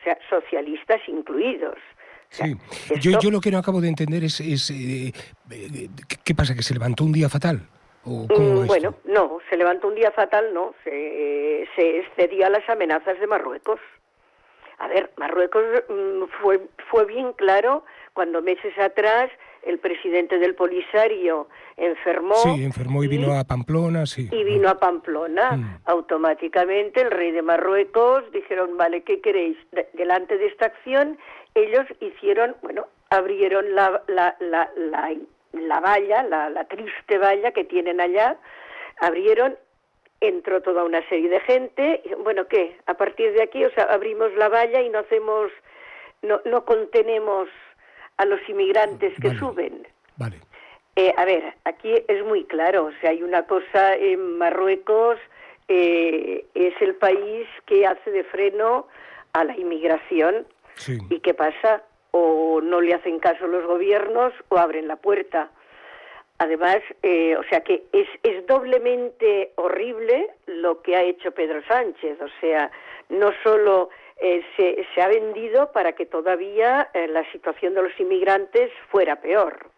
o 0.00 0.04
sea, 0.04 0.16
socialistas 0.30 1.00
incluidos. 1.08 1.76
Sí. 2.30 2.54
Yo, 3.00 3.10
esto- 3.10 3.20
yo 3.20 3.30
lo 3.30 3.40
que 3.40 3.50
no 3.50 3.58
acabo 3.58 3.80
de 3.80 3.88
entender 3.88 4.24
es, 4.24 4.40
es, 4.40 4.70
eh, 4.70 5.12
eh, 5.50 5.88
¿qué- 6.08 6.16
¿qué 6.24 6.34
pasa? 6.34 6.54
¿Que 6.54 6.62
se 6.62 6.72
levantó 6.74 7.04
un 7.04 7.12
día 7.12 7.28
fatal? 7.28 7.60
¿O 8.04 8.26
cómo 8.28 8.48
Mm, 8.54 8.60
va 8.60 8.66
bueno, 8.66 8.90
esto? 8.90 9.00
no, 9.12 9.38
se 9.50 9.56
levantó 9.56 9.88
un 9.88 9.94
día 9.94 10.10
fatal, 10.12 10.52
no, 10.54 10.74
se, 10.84 11.68
se 11.76 11.98
excedió 12.00 12.46
a 12.46 12.50
las 12.50 12.68
amenazas 12.68 13.18
de 13.20 13.26
Marruecos. 13.26 13.80
A 14.78 14.88
ver, 14.88 15.12
Marruecos 15.16 15.62
mm, 15.88 16.24
fue, 16.42 16.60
fue 16.90 17.04
bien 17.06 17.32
claro 17.34 17.84
cuando 18.12 18.42
meses 18.42 18.76
atrás 18.78 19.30
el 19.66 19.78
presidente 19.78 20.38
del 20.38 20.54
Polisario 20.54 21.48
enfermó. 21.76 22.34
Sí, 22.36 22.64
enfermó 22.64 23.02
y 23.04 23.08
vino 23.08 23.32
a 23.38 23.44
Pamplona, 23.44 24.06
sí. 24.06 24.28
y 24.30 24.44
vino 24.44 24.68
a 24.68 24.78
Pamplona. 24.78 25.52
Mm. 25.52 25.78
Automáticamente 25.86 27.00
el 27.02 27.10
rey 27.10 27.32
de 27.32 27.42
Marruecos 27.42 28.24
dijeron, 28.32 28.76
vale, 28.76 29.02
¿qué 29.02 29.20
queréis? 29.20 29.56
De- 29.72 29.88
delante 29.94 30.38
de 30.38 30.46
esta 30.46 30.66
acción, 30.66 31.18
ellos 31.54 31.86
hicieron, 32.00 32.56
bueno, 32.62 32.86
abrieron 33.10 33.74
la, 33.74 34.02
la, 34.08 34.36
la, 34.40 34.70
la, 34.76 35.14
la 35.52 35.80
valla, 35.80 36.22
la, 36.24 36.50
la 36.50 36.64
triste 36.64 37.18
valla 37.18 37.52
que 37.52 37.64
tienen 37.64 38.00
allá, 38.00 38.36
abrieron, 39.00 39.56
entró 40.20 40.62
toda 40.62 40.84
una 40.84 41.06
serie 41.08 41.28
de 41.28 41.40
gente, 41.40 42.02
y, 42.04 42.14
bueno, 42.14 42.46
¿qué? 42.48 42.76
A 42.86 42.94
partir 42.94 43.32
de 43.32 43.42
aquí, 43.42 43.64
o 43.64 43.70
sea, 43.70 43.84
abrimos 43.84 44.32
la 44.36 44.48
valla 44.48 44.80
y 44.82 44.88
no 44.88 45.00
hacemos, 45.00 45.50
no, 46.22 46.40
no 46.44 46.64
contenemos 46.64 47.48
a 48.16 48.24
los 48.24 48.40
inmigrantes 48.48 49.14
que 49.20 49.28
Vale. 49.28 49.38
suben. 49.38 49.88
Vale. 50.16 50.40
Eh, 50.96 51.12
a 51.16 51.24
ver, 51.24 51.54
aquí 51.64 51.92
es 52.06 52.24
muy 52.24 52.44
claro, 52.44 52.86
o 52.86 52.92
sea, 53.00 53.10
hay 53.10 53.22
una 53.22 53.46
cosa 53.46 53.94
en 53.96 54.38
Marruecos, 54.38 55.18
eh, 55.66 56.46
es 56.54 56.74
el 56.80 56.94
país 56.94 57.48
que 57.66 57.86
hace 57.86 58.10
de 58.10 58.22
freno 58.24 58.86
a 59.32 59.44
la 59.44 59.56
inmigración. 59.56 60.46
Sí. 60.76 60.98
¿Y 61.10 61.20
qué 61.20 61.34
pasa? 61.34 61.82
O 62.12 62.60
no 62.62 62.80
le 62.80 62.94
hacen 62.94 63.18
caso 63.18 63.46
los 63.46 63.66
gobiernos 63.66 64.32
o 64.50 64.58
abren 64.58 64.86
la 64.86 64.96
puerta. 64.96 65.50
Además, 66.38 66.78
eh, 67.02 67.36
o 67.36 67.42
sea 67.44 67.60
que 67.60 67.84
es, 67.92 68.08
es 68.22 68.46
doblemente 68.46 69.52
horrible 69.56 70.30
lo 70.46 70.82
que 70.82 70.96
ha 70.96 71.02
hecho 71.02 71.32
Pedro 71.32 71.62
Sánchez. 71.66 72.20
O 72.20 72.28
sea, 72.40 72.70
no 73.08 73.32
solo 73.42 73.90
eh, 74.18 74.42
se, 74.56 74.86
se 74.94 75.02
ha 75.02 75.08
vendido 75.08 75.72
para 75.72 75.92
que 75.92 76.06
todavía 76.06 76.88
eh, 76.94 77.08
la 77.08 77.30
situación 77.32 77.74
de 77.74 77.82
los 77.82 78.00
inmigrantes 78.00 78.70
fuera 78.90 79.16
peor. 79.20 79.70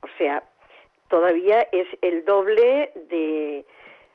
O 0.00 0.08
sea, 0.18 0.42
todavía 1.08 1.62
es 1.72 1.86
el 2.02 2.24
doble 2.24 2.92
de, 3.08 3.64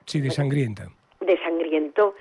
Sí, 0.05 0.21
de 0.21 0.31
sangrienta. 0.31 0.87
de 1.19 1.37
sangriento. 1.43 2.15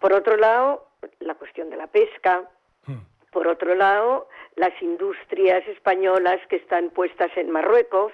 Por 0.00 0.12
otro 0.12 0.36
lado, 0.36 0.86
la 1.20 1.34
cuestión 1.34 1.70
de 1.70 1.76
la 1.76 1.86
pesca. 1.86 2.48
Mm. 2.86 2.98
Por 3.30 3.46
otro 3.48 3.74
lado, 3.74 4.28
las 4.56 4.72
industrias 4.82 5.66
españolas 5.68 6.40
que 6.48 6.56
están 6.56 6.90
puestas 6.90 7.30
en 7.36 7.50
Marruecos, 7.50 8.12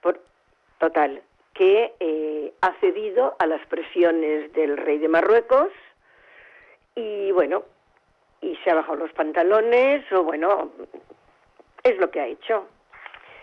por, 0.00 0.20
total, 0.78 1.22
que 1.54 1.92
eh, 2.00 2.52
ha 2.60 2.72
cedido 2.80 3.36
a 3.38 3.46
las 3.46 3.64
presiones 3.66 4.52
del 4.52 4.76
rey 4.76 4.98
de 4.98 5.08
Marruecos 5.08 5.70
y 6.94 7.30
bueno, 7.32 7.64
y 8.40 8.56
se 8.62 8.70
ha 8.70 8.74
bajado 8.74 8.96
los 8.96 9.12
pantalones 9.12 10.04
o 10.12 10.22
bueno, 10.22 10.70
es 11.82 11.96
lo 11.98 12.10
que 12.10 12.20
ha 12.20 12.26
hecho. 12.26 12.66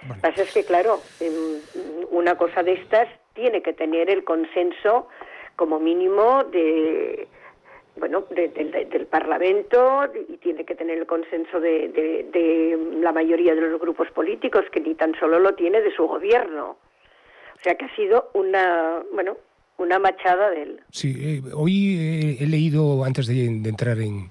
Lo 0.08 0.16
que 0.16 0.20
pasa 0.22 0.42
es 0.44 0.54
que, 0.54 0.66
claro, 0.66 1.00
em, 1.20 1.60
una 2.12 2.38
cosa 2.38 2.62
de 2.64 2.74
estas 2.74 3.08
tiene 3.34 3.62
que 3.62 3.74
tener 3.74 4.10
el 4.10 4.24
consenso 4.24 5.08
como 5.56 5.80
mínimo 5.80 6.44
de 6.46 7.28
bueno 7.96 8.26
de- 8.32 8.48
de- 8.50 8.66
de- 8.66 8.86
del 8.86 9.06
Parlamento 9.06 10.06
y 10.28 10.38
tiene 10.38 10.66
que 10.66 10.74
tener 10.76 10.98
el 10.98 11.06
consenso 11.06 11.60
de, 11.60 11.90
de- 11.90 13.00
la 13.02 13.12
mayoría 13.12 13.54
de 13.54 13.62
los 13.62 13.80
grupos 13.80 14.10
políticos 14.12 14.66
que 14.72 14.80
ni 14.82 14.96
tan 14.96 15.14
solo 15.20 15.40
lo 15.40 15.54
tiene 15.54 15.80
de 15.82 15.94
su 15.96 16.08
gobierno. 16.08 16.78
O 17.56 17.64
sea 17.64 17.76
que 17.76 17.86
ha 17.86 17.96
sido 17.96 18.30
una 18.34 19.02
bueno 19.14 19.38
una 19.78 20.00
machada 20.00 20.50
de 20.52 20.64
él. 20.64 20.82
Sí, 20.92 21.14
eh, 21.18 21.42
hoy 21.56 21.98
eh, 22.00 22.38
he 22.44 22.46
leído 22.48 23.04
antes 23.04 23.26
de, 23.28 23.34
de 23.36 23.70
entrar 23.70 24.00
en, 24.00 24.30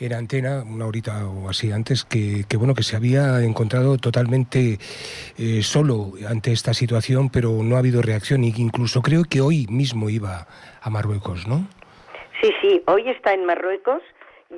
en 0.00 0.14
antena, 0.14 0.62
una 0.62 0.86
horita 0.86 1.26
o 1.26 1.48
así 1.48 1.70
antes, 1.72 2.04
que, 2.04 2.44
que, 2.48 2.56
bueno 2.56 2.74
que 2.74 2.82
se 2.82 2.96
había 2.96 3.40
encontrado 3.42 3.98
totalmente 3.98 4.78
eh, 5.38 5.62
solo 5.62 6.12
ante 6.28 6.52
esta 6.52 6.72
situación, 6.72 7.30
pero 7.30 7.50
no 7.62 7.76
ha 7.76 7.80
habido 7.80 8.00
reacción 8.00 8.42
y 8.44 8.52
que 8.52 8.62
incluso 8.62 9.02
creo 9.02 9.24
que 9.28 9.40
hoy 9.40 9.66
mismo 9.68 10.08
iba 10.08 10.46
a 10.80 10.90
Marruecos, 10.90 11.46
¿no? 11.46 11.66
Sí, 12.40 12.50
sí, 12.62 12.82
hoy 12.86 13.08
está 13.10 13.34
en 13.34 13.44
Marruecos 13.44 14.02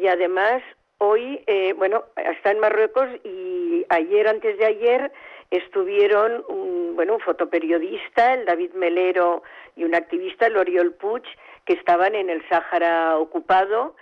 y 0.00 0.06
además 0.06 0.62
hoy, 0.98 1.42
eh, 1.48 1.74
bueno, 1.76 2.04
está 2.16 2.52
en 2.52 2.60
Marruecos 2.60 3.08
y 3.24 3.84
ayer, 3.88 4.28
antes 4.28 4.56
de 4.58 4.66
ayer, 4.66 5.12
estuvieron 5.50 6.44
un, 6.48 6.94
bueno, 6.94 7.14
un 7.14 7.20
fotoperiodista, 7.20 8.34
el 8.34 8.46
David 8.46 8.70
Melero, 8.74 9.42
y 9.74 9.84
un 9.84 9.94
activista, 9.94 10.46
el 10.46 10.56
Oriol 10.56 10.92
Puig, 10.94 11.24
que 11.64 11.72
estaban 11.72 12.14
en 12.14 12.30
el 12.30 12.46
Sáhara 12.48 13.18
ocupado, 13.18 13.96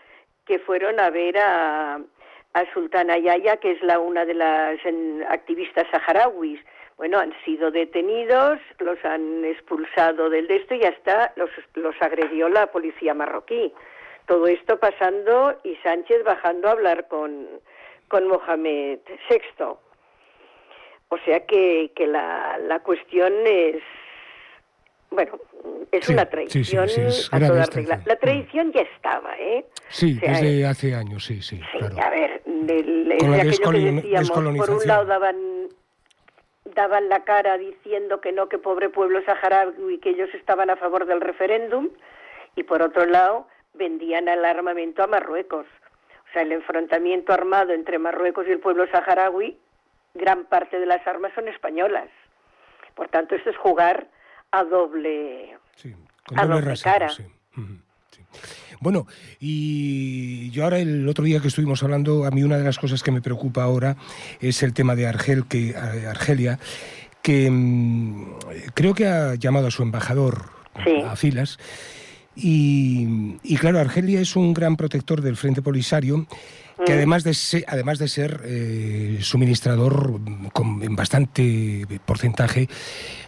que 0.50 0.58
fueron 0.58 0.98
a 0.98 1.10
ver 1.10 1.38
a, 1.38 2.00
a 2.54 2.72
Sultana 2.74 3.16
Yaya, 3.16 3.58
que 3.58 3.70
es 3.70 3.82
la 3.84 4.00
una 4.00 4.24
de 4.24 4.34
las 4.34 4.80
activistas 5.28 5.86
saharauis. 5.92 6.58
Bueno, 6.96 7.20
han 7.20 7.32
sido 7.44 7.70
detenidos, 7.70 8.58
los 8.80 8.98
han 9.04 9.44
expulsado 9.44 10.28
del 10.28 10.48
de 10.48 10.56
esto 10.56 10.74
y 10.74 10.82
hasta 10.82 11.32
los, 11.36 11.50
los 11.74 11.94
agredió 12.02 12.48
la 12.48 12.66
policía 12.66 13.14
marroquí. 13.14 13.72
Todo 14.26 14.48
esto 14.48 14.80
pasando 14.80 15.56
y 15.62 15.76
Sánchez 15.84 16.24
bajando 16.24 16.66
a 16.66 16.72
hablar 16.72 17.06
con, 17.06 17.46
con 18.08 18.26
Mohamed 18.26 18.98
VI. 19.28 19.64
O 21.10 21.18
sea 21.24 21.46
que, 21.46 21.92
que 21.94 22.08
la, 22.08 22.58
la 22.58 22.80
cuestión 22.80 23.32
es, 23.46 23.84
bueno, 25.10 25.38
es 25.92 26.04
Sí, 26.06 26.12
una 26.12 26.26
traición 26.26 26.88
sí, 26.88 26.94
sí, 26.94 27.00
es 27.00 27.28
a 27.32 27.38
toda 27.40 27.66
regla. 27.66 28.00
La 28.06 28.16
traición 28.16 28.72
ya 28.72 28.82
estaba, 28.82 29.34
¿eh? 29.38 29.64
Sí, 29.88 30.16
O 30.16 30.20
sea, 30.20 30.32
desde 30.34 30.66
hace 30.66 30.94
años, 30.94 31.24
sí, 31.24 31.42
sí, 31.42 31.60
Sí, 31.72 31.78
claro. 31.78 31.96
a 32.02 32.10
ver, 32.10 32.42
del- 32.44 33.08
de 33.08 33.14
aquello 33.14 33.70
que 33.70 33.78
decíamos, 33.78 34.30
por 34.30 34.70
un 34.70 34.86
lado 34.86 35.04
daban 35.06 35.68
daban 36.76 37.08
la 37.08 37.24
cara 37.24 37.58
diciendo 37.58 38.20
que 38.20 38.30
no, 38.32 38.48
que 38.48 38.58
pobre 38.58 38.90
pueblo 38.90 39.20
saharaui, 39.24 39.98
que 39.98 40.10
ellos 40.10 40.28
estaban 40.34 40.70
a 40.70 40.76
favor 40.76 41.04
del 41.06 41.20
referéndum, 41.20 41.88
y 42.54 42.62
por 42.62 42.80
otro 42.82 43.06
lado 43.06 43.48
vendían 43.74 44.28
el 44.28 44.44
armamento 44.44 45.02
a 45.02 45.08
Marruecos. 45.08 45.66
O 46.28 46.32
sea, 46.32 46.42
el 46.42 46.52
enfrentamiento 46.52 47.32
armado 47.32 47.72
entre 47.72 47.98
Marruecos 47.98 48.46
y 48.46 48.52
el 48.52 48.60
pueblo 48.60 48.86
saharaui, 48.92 49.58
gran 50.14 50.44
parte 50.44 50.78
de 50.78 50.86
las 50.86 51.04
armas 51.08 51.32
son 51.34 51.48
españolas. 51.48 52.08
Por 52.94 53.08
tanto, 53.08 53.34
esto 53.34 53.50
es 53.50 53.56
jugar 53.56 54.06
a 54.52 54.64
doble... 54.64 55.56
Sí, 55.76 55.94
con 56.26 56.38
a 56.38 56.46
doble 56.46 56.60
rasero, 56.62 56.92
cara. 56.92 57.10
sí. 57.10 57.22
Bueno, 58.82 59.06
y 59.38 60.48
yo 60.50 60.64
ahora 60.64 60.78
el 60.78 61.06
otro 61.06 61.24
día 61.24 61.40
que 61.40 61.48
estuvimos 61.48 61.82
hablando, 61.82 62.24
a 62.24 62.30
mí 62.30 62.42
una 62.42 62.56
de 62.56 62.64
las 62.64 62.78
cosas 62.78 63.02
que 63.02 63.10
me 63.10 63.20
preocupa 63.20 63.62
ahora 63.62 63.96
es 64.40 64.62
el 64.62 64.72
tema 64.72 64.96
de 64.96 65.06
Argel, 65.06 65.44
que, 65.46 65.70
eh, 65.70 66.06
Argelia, 66.08 66.58
que 67.20 67.50
mm, 67.50 68.38
creo 68.72 68.94
que 68.94 69.06
ha 69.06 69.34
llamado 69.34 69.66
a 69.66 69.70
su 69.70 69.82
embajador 69.82 70.46
Sí. 70.84 71.02
a 71.04 71.14
filas. 71.16 71.58
Y, 72.34 73.36
y 73.42 73.56
claro, 73.56 73.80
Argelia 73.80 74.20
es 74.20 74.34
un 74.34 74.54
gran 74.54 74.76
protector 74.76 75.20
del 75.20 75.36
Frente 75.36 75.60
Polisario, 75.60 76.26
que 76.84 76.92
Mm. 76.92 76.96
además 76.96 77.24
de 77.24 77.34
ser, 77.34 77.64
además 77.68 77.98
de 77.98 78.08
ser 78.08 78.40
eh, 78.44 79.18
suministrador 79.20 80.20
con, 80.52 80.82
en 80.82 80.96
bastante 80.96 81.86
porcentaje 82.06 82.68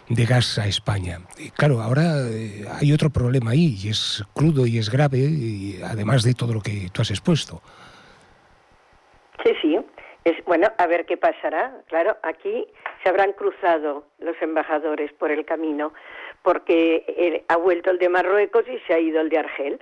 de 0.09 0.25
gas 0.25 0.57
a 0.59 0.67
España. 0.67 1.19
Y 1.37 1.49
claro, 1.51 1.81
ahora 1.81 2.27
eh, 2.29 2.65
hay 2.79 2.91
otro 2.91 3.09
problema 3.09 3.51
ahí, 3.51 3.77
y 3.83 3.89
es 3.89 4.23
crudo 4.33 4.65
y 4.65 4.77
es 4.77 4.89
grave, 4.89 5.19
y 5.19 5.79
además 5.83 6.23
de 6.23 6.33
todo 6.33 6.53
lo 6.53 6.61
que 6.61 6.89
tú 6.91 7.01
has 7.01 7.11
expuesto. 7.11 7.61
Sí, 9.43 9.51
sí. 9.61 9.77
Es, 10.23 10.43
bueno, 10.45 10.71
a 10.77 10.87
ver 10.87 11.05
qué 11.05 11.17
pasará. 11.17 11.81
Claro, 11.87 12.17
aquí 12.23 12.65
se 13.01 13.09
habrán 13.09 13.33
cruzado 13.33 14.05
los 14.19 14.35
embajadores 14.41 15.11
por 15.13 15.31
el 15.31 15.43
camino, 15.45 15.93
porque 16.43 17.03
eh, 17.07 17.43
ha 17.49 17.57
vuelto 17.57 17.91
el 17.91 17.99
de 17.99 18.09
Marruecos 18.09 18.63
y 18.67 18.79
se 18.87 18.93
ha 18.93 18.99
ido 18.99 19.19
el 19.19 19.29
de 19.29 19.39
Argel. 19.39 19.79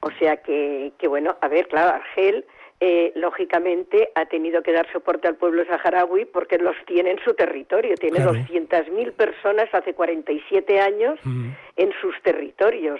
O 0.00 0.10
sea 0.12 0.38
que, 0.38 0.92
que 0.98 1.08
bueno, 1.08 1.36
a 1.40 1.48
ver, 1.48 1.68
claro, 1.68 1.96
Argel 1.96 2.46
eh, 2.80 3.12
lógicamente 3.14 4.10
ha 4.14 4.24
tenido 4.26 4.62
que 4.62 4.72
dar 4.72 4.90
soporte 4.92 5.28
al 5.28 5.36
pueblo 5.36 5.64
saharaui 5.66 6.24
porque 6.24 6.56
los 6.58 6.74
tiene 6.86 7.10
en 7.10 7.18
su 7.22 7.34
territorio. 7.34 7.94
Tiene 7.96 8.16
Claro. 8.16 8.32
200.000 8.32 9.12
personas 9.12 9.68
hace 9.74 9.92
47 9.94 10.80
años 10.80 11.18
Mm. 11.24 11.50
en 11.76 11.92
sus 12.00 12.14
territorios. 12.22 12.98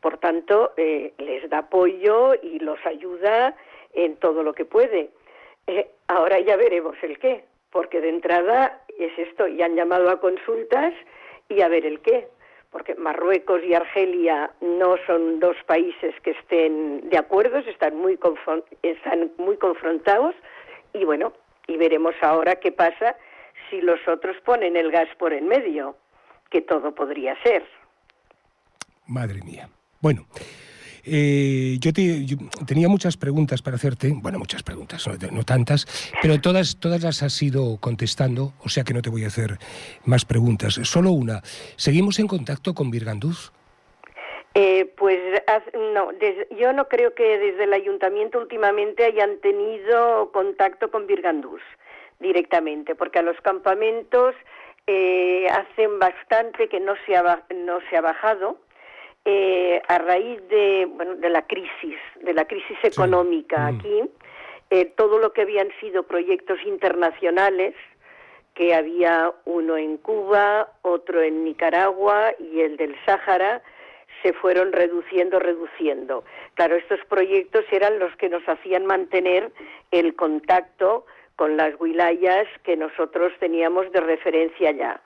Por 0.00 0.16
tanto, 0.16 0.72
eh, 0.78 1.12
les 1.18 1.48
da 1.50 1.58
apoyo 1.58 2.32
y 2.42 2.58
los 2.60 2.78
ayuda 2.86 3.54
en 3.92 4.16
todo 4.16 4.42
lo 4.42 4.54
que 4.54 4.64
puede. 4.64 5.10
Eh, 5.66 5.88
ahora 6.08 6.40
ya 6.40 6.56
veremos 6.56 6.96
el 7.02 7.18
qué, 7.18 7.44
porque 7.70 8.00
de 8.00 8.08
entrada 8.08 8.80
es 8.98 9.12
esto, 9.18 9.46
y 9.46 9.60
han 9.62 9.76
llamado 9.76 10.08
a 10.08 10.18
consultas 10.20 10.94
y 11.50 11.60
a 11.60 11.68
ver 11.68 11.84
el 11.84 12.00
qué, 12.00 12.26
porque 12.70 12.94
Marruecos 12.94 13.62
y 13.64 13.74
Argelia 13.74 14.50
no 14.60 14.96
son 15.06 15.40
dos 15.40 15.56
países 15.66 16.14
que 16.22 16.30
estén 16.30 17.08
de 17.10 17.18
acuerdo, 17.18 17.58
están 17.58 17.96
muy, 17.96 18.18
están 18.82 19.32
muy 19.38 19.56
confrontados 19.56 20.34
y 20.92 21.04
bueno, 21.04 21.32
Y 21.66 21.76
veremos 21.76 22.14
ahora 22.20 22.56
qué 22.56 22.72
pasa 22.72 23.16
si 23.68 23.80
los 23.80 24.00
otros 24.08 24.36
ponen 24.44 24.76
el 24.76 24.90
gas 24.90 25.08
por 25.18 25.32
en 25.32 25.46
medio, 25.46 25.94
que 26.50 26.62
todo 26.62 26.92
podría 26.94 27.40
ser. 27.42 27.64
Madre 29.06 29.40
mía. 29.44 29.68
Bueno, 30.00 30.26
eh, 31.04 31.76
yo, 31.80 31.92
te- 31.92 32.24
tenía 32.66 32.88
muchas 32.88 33.16
preguntas 33.16 33.62
para 33.62 33.76
hacerte, 33.76 34.12
bueno, 34.14 34.38
muchas 34.38 34.62
preguntas, 34.62 35.06
no, 35.32 35.42
tantas, 35.44 35.86
pero 36.22 36.40
todas, 36.40 36.76
todas 36.78 37.02
las 37.02 37.22
has 37.22 37.42
ido 37.42 37.78
contestando, 37.78 38.52
o 38.64 38.68
sea 38.68 38.84
que 38.84 38.94
no 38.94 39.02
te 39.02 39.10
voy 39.10 39.24
a 39.24 39.28
hacer 39.28 39.58
más 40.04 40.24
preguntas. 40.24 40.74
Solo 40.82 41.10
una. 41.12 41.40
¿Seguimos 41.76 42.18
en 42.18 42.26
contacto 42.26 42.74
con 42.74 42.90
Virganduz? 42.90 43.52
Eh, 44.54 44.92
pues 44.96 45.18
no, 45.94 46.10
yo 46.58 46.72
no 46.72 46.88
creo 46.88 47.14
que 47.14 47.38
desde 47.38 47.64
el 47.64 47.72
ayuntamiento 47.72 48.38
últimamente 48.38 49.04
hayan 49.04 49.38
tenido 49.40 50.32
contacto 50.32 50.90
con 50.90 51.06
Virgandús 51.06 51.60
directamente, 52.18 52.94
porque 52.96 53.20
a 53.20 53.22
los 53.22 53.40
campamentos 53.42 54.34
eh, 54.88 55.46
hacen 55.50 55.98
bastante 56.00 56.68
que 56.68 56.80
no 56.80 56.94
se 57.06 57.16
ha, 57.16 57.44
no 57.54 57.78
se 57.88 57.96
ha 57.96 58.00
bajado 58.00 58.58
eh, 59.24 59.82
a 59.88 59.98
raíz 59.98 60.40
de, 60.48 60.86
bueno, 60.86 61.16
de 61.16 61.28
la 61.28 61.42
crisis, 61.46 61.96
de 62.22 62.32
la 62.32 62.46
crisis 62.46 62.78
económica 62.82 63.70
Mm. 63.70 63.76
aquí, 63.76 64.02
eh, 64.70 64.84
todo 64.96 65.18
lo 65.18 65.32
que 65.32 65.42
habían 65.42 65.68
sido 65.80 66.04
proyectos 66.04 66.58
internacionales, 66.64 67.74
que 68.54 68.74
había 68.74 69.32
uno 69.44 69.76
en 69.76 69.96
Cuba, 69.98 70.72
otro 70.82 71.22
en 71.22 71.44
Nicaragua 71.44 72.32
y 72.38 72.60
el 72.60 72.76
del 72.76 72.96
Sáhara, 73.04 73.62
se 74.22 74.32
fueron 74.32 74.72
reduciendo, 74.72 75.38
reduciendo. 75.38 76.24
Claro, 76.54 76.76
estos 76.76 77.00
proyectos 77.08 77.64
eran 77.70 77.98
los 77.98 78.14
que 78.16 78.28
nos 78.28 78.46
hacían 78.48 78.84
mantener 78.86 79.50
el 79.92 80.14
contacto 80.14 81.06
con 81.36 81.56
las 81.56 81.78
wilayas 81.80 82.46
que 82.64 82.76
nosotros 82.76 83.32
teníamos 83.40 83.90
de 83.92 84.00
referencia 84.00 84.72
ya. 84.72 85.00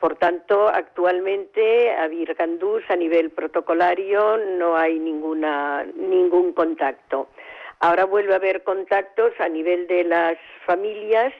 Por 0.00 0.14
tanto, 0.16 0.68
actualmente 0.68 1.90
a 1.90 2.06
Virgandús 2.06 2.84
a 2.88 2.94
nivel 2.96 3.30
protocolario 3.30 4.36
no 4.58 4.76
hay 4.76 4.98
ninguna, 4.98 5.84
ningún 5.96 6.52
contacto. 6.52 7.28
Ahora 7.80 8.04
vuelve 8.04 8.32
a 8.32 8.36
haber 8.36 8.62
contactos 8.62 9.32
a 9.40 9.48
nivel 9.48 9.86
de 9.88 10.04
las 10.04 10.36
familias 10.66 11.32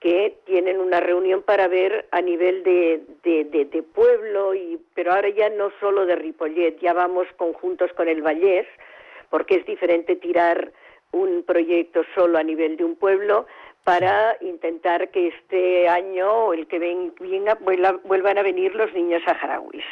que 0.00 0.36
tienen 0.44 0.80
una 0.80 1.00
reunión 1.00 1.42
para 1.42 1.68
ver 1.68 2.06
a 2.10 2.20
nivel 2.20 2.62
de, 2.64 3.02
de, 3.22 3.44
de- 3.44 3.64
de 3.66 3.82
pueblo, 3.82 4.54
y, 4.54 4.78
pero 4.94 5.12
ahora 5.12 5.28
ya 5.30 5.48
no 5.50 5.70
solo 5.80 6.04
de 6.06 6.16
Ripollet, 6.16 6.78
ya 6.80 6.92
vamos 6.92 7.26
conjuntos 7.36 7.92
con 7.94 8.08
el 8.08 8.22
Vallés, 8.22 8.66
porque 9.30 9.56
es 9.56 9.66
diferente 9.66 10.16
tirar 10.16 10.70
un 11.12 11.42
proyecto 11.44 12.02
solo 12.14 12.36
a 12.38 12.42
nivel 12.42 12.76
de 12.76 12.84
un 12.84 12.94
pueblo 12.96 13.46
para 13.86 14.36
intentar 14.40 15.10
que 15.12 15.28
este 15.28 15.88
año 15.88 16.28
o 16.46 16.52
el 16.54 16.66
que 16.66 16.80
ven- 16.80 17.14
venga 17.20 17.54
vuelvan 17.60 18.36
a 18.36 18.42
venir 18.42 18.74
los 18.74 18.92
niños 18.92 19.22
saharauis. 19.24 19.84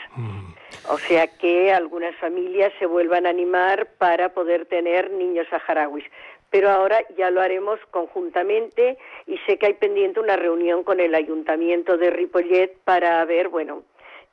O 0.90 0.98
sea 0.98 1.28
que 1.28 1.72
algunas 1.72 2.14
familias 2.16 2.72
se 2.80 2.86
vuelvan 2.86 3.24
a 3.24 3.30
animar 3.30 3.86
para 3.98 4.34
poder 4.34 4.66
tener 4.66 5.12
niños 5.12 5.46
saharauis. 5.48 6.04
Pero 6.50 6.70
ahora 6.70 6.98
ya 7.16 7.30
lo 7.30 7.40
haremos 7.40 7.78
conjuntamente 7.92 8.98
y 9.28 9.38
sé 9.46 9.58
que 9.58 9.66
hay 9.66 9.74
pendiente 9.74 10.18
una 10.18 10.34
reunión 10.36 10.82
con 10.82 10.98
el 10.98 11.14
ayuntamiento 11.14 11.96
de 11.96 12.10
Ripollet 12.10 12.76
para 12.84 13.24
ver, 13.24 13.48
bueno, 13.48 13.84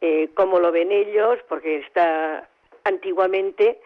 eh, 0.02 0.30
cómo 0.34 0.60
lo 0.60 0.72
ven 0.72 0.92
ellos, 0.92 1.38
porque 1.48 1.78
está 1.78 2.50
antiguamente 2.84 3.80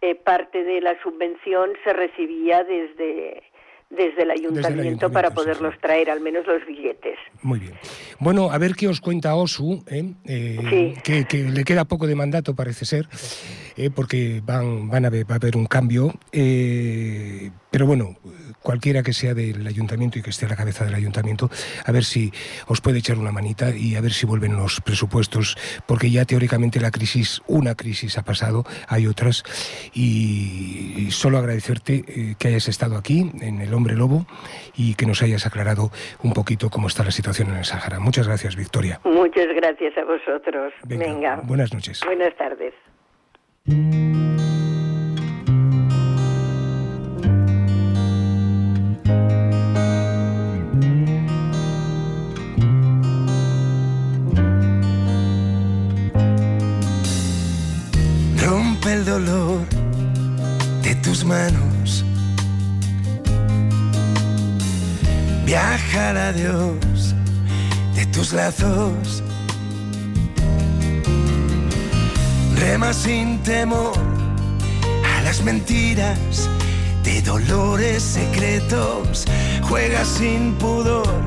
eh, 0.00 0.14
parte 0.14 0.64
de 0.64 0.80
la 0.80 1.00
subvención 1.02 1.72
se 1.84 1.92
recibía 1.92 2.64
desde 2.64 3.42
desde 3.90 4.22
el 4.22 4.30
ayuntamiento, 4.30 5.10
para 5.10 5.28
ayuntamiento, 5.28 5.34
poderlos 5.34 5.74
sí. 5.74 5.80
traer, 5.80 6.10
al 6.10 6.20
menos 6.20 6.46
los 6.46 6.64
billetes. 6.66 7.18
Muy 7.42 7.58
bien. 7.58 7.72
Bueno, 8.18 8.50
a 8.50 8.58
ver 8.58 8.74
qué 8.74 8.86
os 8.88 9.00
cuenta 9.00 9.34
Osu, 9.34 9.82
¿eh? 9.88 10.12
Eh, 10.24 10.58
Sí. 10.68 11.00
que, 11.02 11.24
que 11.24 11.44
le 11.44 11.64
queda 11.64 11.84
poco 11.86 12.06
de 12.06 12.14
mandato, 12.14 12.54
parece 12.54 12.84
ser, 12.84 13.08
eh, 13.76 13.90
porque 13.94 14.42
van, 14.44 14.88
van 14.88 15.06
a 15.06 15.10
ver, 15.10 15.24
va 15.28 15.34
a 15.34 15.38
haber 15.38 15.56
un 15.56 15.66
cambio. 15.66 16.12
Pero 17.78 17.86
bueno, 17.86 18.16
cualquiera 18.60 19.04
que 19.04 19.12
sea 19.12 19.34
del 19.34 19.64
ayuntamiento 19.64 20.18
y 20.18 20.22
que 20.22 20.30
esté 20.30 20.46
a 20.46 20.48
la 20.48 20.56
cabeza 20.56 20.84
del 20.84 20.96
ayuntamiento, 20.96 21.48
a 21.86 21.92
ver 21.92 22.02
si 22.02 22.32
os 22.66 22.80
puede 22.80 22.98
echar 22.98 23.16
una 23.16 23.30
manita 23.30 23.70
y 23.70 23.94
a 23.94 24.00
ver 24.00 24.10
si 24.10 24.26
vuelven 24.26 24.56
los 24.56 24.80
presupuestos, 24.80 25.56
porque 25.86 26.10
ya 26.10 26.24
teóricamente 26.24 26.80
la 26.80 26.90
crisis, 26.90 27.40
una 27.46 27.76
crisis 27.76 28.18
ha 28.18 28.24
pasado, 28.24 28.64
hay 28.88 29.06
otras, 29.06 29.44
y, 29.94 31.06
solo 31.12 31.38
agradecerte 31.38 32.04
eh, 32.08 32.34
que 32.36 32.48
hayas 32.48 32.66
estado 32.66 32.96
aquí 32.96 33.30
en 33.42 33.60
El 33.60 33.72
Hombre 33.72 33.94
Lobo 33.94 34.26
y 34.76 34.96
que 34.96 35.06
nos 35.06 35.22
hayas 35.22 35.46
aclarado 35.46 35.92
un 36.24 36.32
poquito 36.32 36.68
cómo 36.68 36.88
está 36.88 37.04
la 37.04 37.12
situación 37.12 37.50
en 37.50 37.58
el 37.58 37.64
Sahara. 37.64 38.00
Muchas 38.00 38.26
gracias, 38.26 38.56
Victoria. 38.56 39.00
Muchas 39.04 39.46
gracias 39.54 39.96
a 39.96 40.04
vosotros. 40.04 40.72
Venga, 40.82 41.06
Venga. 41.06 41.40
buenas 41.44 41.72
noches. 41.72 42.00
Buenas 42.04 42.36
tardes. 42.36 42.74
Tus 68.28 68.32
lazos. 68.34 69.22
Rema 72.56 72.92
sin 72.92 73.38
temor 73.42 73.96
a 75.04 75.22
las 75.22 75.42
mentiras 75.42 76.48
de 77.04 77.22
dolores 77.22 78.02
secretos. 78.02 79.24
Juega 79.62 80.04
sin 80.04 80.54
pudor 80.54 81.22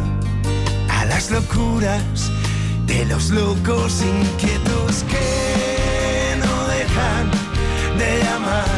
a 0.90 1.06
las 1.06 1.32
locuras 1.32 2.32
de 2.86 3.06
los 3.06 3.30
locos 3.30 4.02
inquietos 4.02 5.04
que 5.10 6.36
no 6.40 6.68
dejan 6.68 7.32
de 7.98 8.24
llamar. 8.24 8.71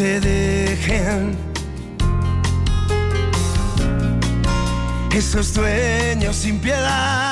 Te 0.00 0.18
dejen 0.18 1.36
esos 5.12 5.52
dueños 5.52 6.36
sin 6.36 6.58
piedad. 6.58 7.29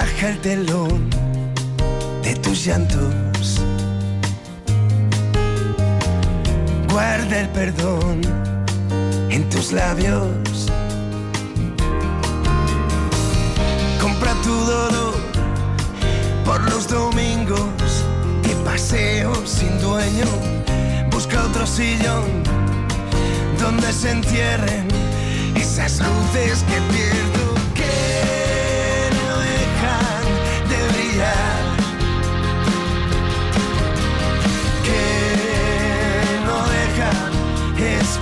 Baja 0.00 0.30
el 0.30 0.38
telón 0.38 1.10
de 2.22 2.34
tus 2.36 2.64
llantos. 2.64 3.60
Guarda 6.90 7.40
el 7.40 7.48
perdón 7.50 8.22
en 9.28 9.46
tus 9.50 9.72
labios. 9.72 10.70
Compra 14.00 14.32
tu 14.42 14.54
dolor 14.74 15.16
por 16.46 16.62
los 16.70 16.88
domingos 16.88 17.92
de 18.42 18.54
paseo 18.64 19.34
sin 19.44 19.78
dueño. 19.82 20.24
Busca 21.10 21.44
otro 21.44 21.66
sillón 21.66 22.42
donde 23.58 23.92
se 23.92 24.12
entierren 24.12 24.88
esas 25.56 26.00
luces 26.00 26.64
que 26.70 26.80
pierdo 26.90 27.09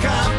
come. 0.01 0.38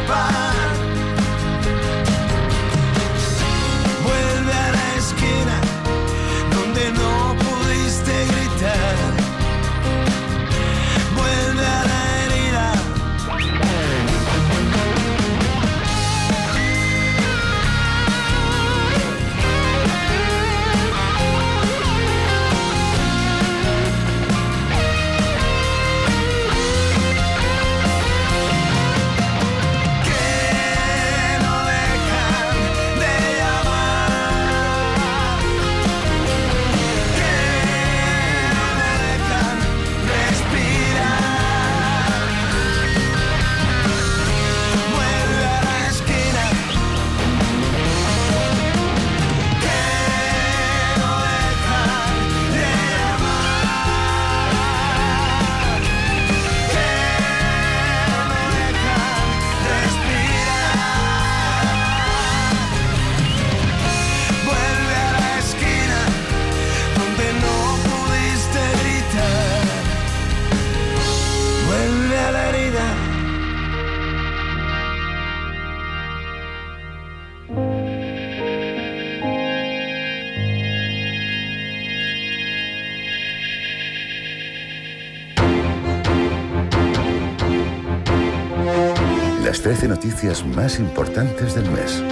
Más 90.22 90.78
importantes 90.78 91.54
del 91.54 91.64
mes. 91.70 92.04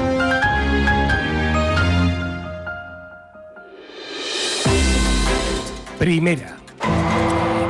Primera. 5.99 6.57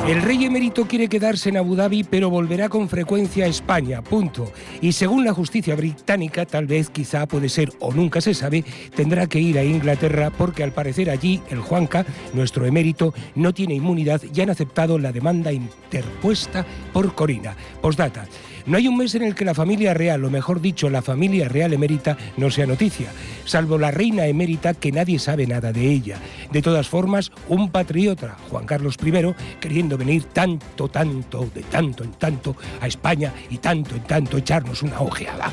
El 0.07 0.21
rey 0.21 0.45
emérito 0.45 0.87
quiere 0.87 1.09
quedarse 1.09 1.49
en 1.49 1.57
Abu 1.57 1.75
Dhabi, 1.75 2.05
pero 2.05 2.29
volverá 2.29 2.69
con 2.69 2.87
frecuencia 2.87 3.43
a 3.43 3.47
España, 3.49 4.01
punto. 4.01 4.49
Y 4.79 4.93
según 4.93 5.25
la 5.25 5.33
justicia 5.33 5.75
británica, 5.75 6.45
tal 6.45 6.67
vez, 6.67 6.89
quizá, 6.89 7.27
puede 7.27 7.49
ser 7.49 7.73
o 7.79 7.91
nunca 7.91 8.21
se 8.21 8.33
sabe, 8.33 8.63
tendrá 8.95 9.27
que 9.27 9.39
ir 9.39 9.59
a 9.59 9.63
Inglaterra 9.65 10.29
porque 10.29 10.63
al 10.63 10.71
parecer 10.71 11.09
allí 11.09 11.41
el 11.49 11.59
Juanca, 11.59 12.05
nuestro 12.33 12.65
emérito, 12.65 13.13
no 13.35 13.53
tiene 13.53 13.75
inmunidad 13.75 14.21
y 14.33 14.39
han 14.39 14.51
aceptado 14.51 14.97
la 14.97 15.11
demanda 15.11 15.51
interpuesta 15.51 16.65
por 16.93 17.13
Corina. 17.13 17.57
Postdata. 17.81 18.25
No 18.69 18.77
hay 18.77 18.87
un 18.87 18.97
mes 18.97 19.15
en 19.15 19.23
el 19.23 19.33
que 19.33 19.45
la 19.45 19.55
familia 19.55 19.95
real, 19.95 20.23
o 20.23 20.29
mejor 20.29 20.61
dicho, 20.61 20.91
la 20.91 21.01
familia 21.01 21.49
real 21.49 21.73
emérita, 21.73 22.15
no 22.37 22.51
sea 22.51 22.67
noticia, 22.67 23.07
salvo 23.43 23.79
la 23.79 23.89
reina 23.89 24.27
emérita 24.27 24.75
que 24.75 24.91
nadie 24.91 25.17
sabe 25.17 25.47
nada 25.47 25.73
de 25.73 25.89
ella. 25.89 26.19
De 26.51 26.61
todas 26.61 26.87
formas, 26.87 27.31
un 27.47 27.71
patriota, 27.71 28.37
Juan 28.51 28.67
Carlos 28.67 28.97
I, 29.03 29.33
queriendo 29.59 29.97
venir 29.97 30.25
tanto, 30.25 30.87
tanto, 30.87 31.49
de 31.51 31.63
tanto 31.63 32.03
en 32.03 32.11
tanto 32.11 32.55
a 32.79 32.85
España 32.85 33.33
y 33.49 33.57
tanto 33.57 33.95
en 33.95 34.03
tanto 34.03 34.37
echarnos 34.37 34.83
una 34.83 35.01
ojeada. 35.01 35.51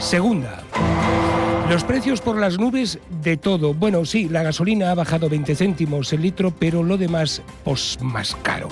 Segunda. 0.00 0.64
Los 1.70 1.84
precios 1.84 2.20
por 2.20 2.40
las 2.40 2.58
nubes 2.58 2.98
de 3.22 3.36
todo. 3.36 3.72
Bueno, 3.72 4.04
sí, 4.04 4.28
la 4.28 4.42
gasolina 4.42 4.90
ha 4.90 4.94
bajado 4.96 5.28
20 5.28 5.54
céntimos 5.54 6.12
el 6.12 6.22
litro, 6.22 6.50
pero 6.50 6.82
lo 6.82 6.96
demás, 6.96 7.40
pues 7.62 7.98
más 8.00 8.34
caro. 8.42 8.68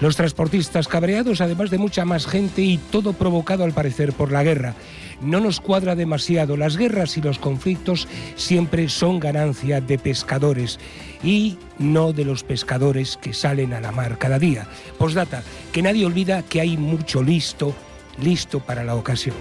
Los 0.00 0.16
transportistas 0.16 0.88
cabreados, 0.88 1.40
además 1.40 1.70
de 1.70 1.78
mucha 1.78 2.04
más 2.04 2.26
gente 2.26 2.62
y 2.62 2.78
todo 2.78 3.12
provocado 3.12 3.64
al 3.64 3.72
parecer 3.72 4.12
por 4.12 4.32
la 4.32 4.42
guerra. 4.42 4.74
No 5.20 5.38
nos 5.38 5.60
cuadra 5.60 5.94
demasiado. 5.94 6.56
Las 6.56 6.76
guerras 6.76 7.16
y 7.16 7.20
los 7.20 7.38
conflictos 7.38 8.08
siempre 8.34 8.88
son 8.88 9.20
ganancia 9.20 9.80
de 9.80 9.98
pescadores 9.98 10.80
y 11.22 11.56
no 11.78 12.12
de 12.12 12.24
los 12.24 12.42
pescadores 12.42 13.16
que 13.16 13.32
salen 13.32 13.72
a 13.72 13.80
la 13.80 13.92
mar 13.92 14.18
cada 14.18 14.38
día. 14.38 14.66
Postdata, 14.98 15.42
que 15.72 15.82
nadie 15.82 16.04
olvida 16.04 16.42
que 16.42 16.60
hay 16.60 16.76
mucho 16.76 17.22
listo, 17.22 17.72
listo 18.20 18.60
para 18.60 18.82
la 18.82 18.96
ocasión. 18.96 19.36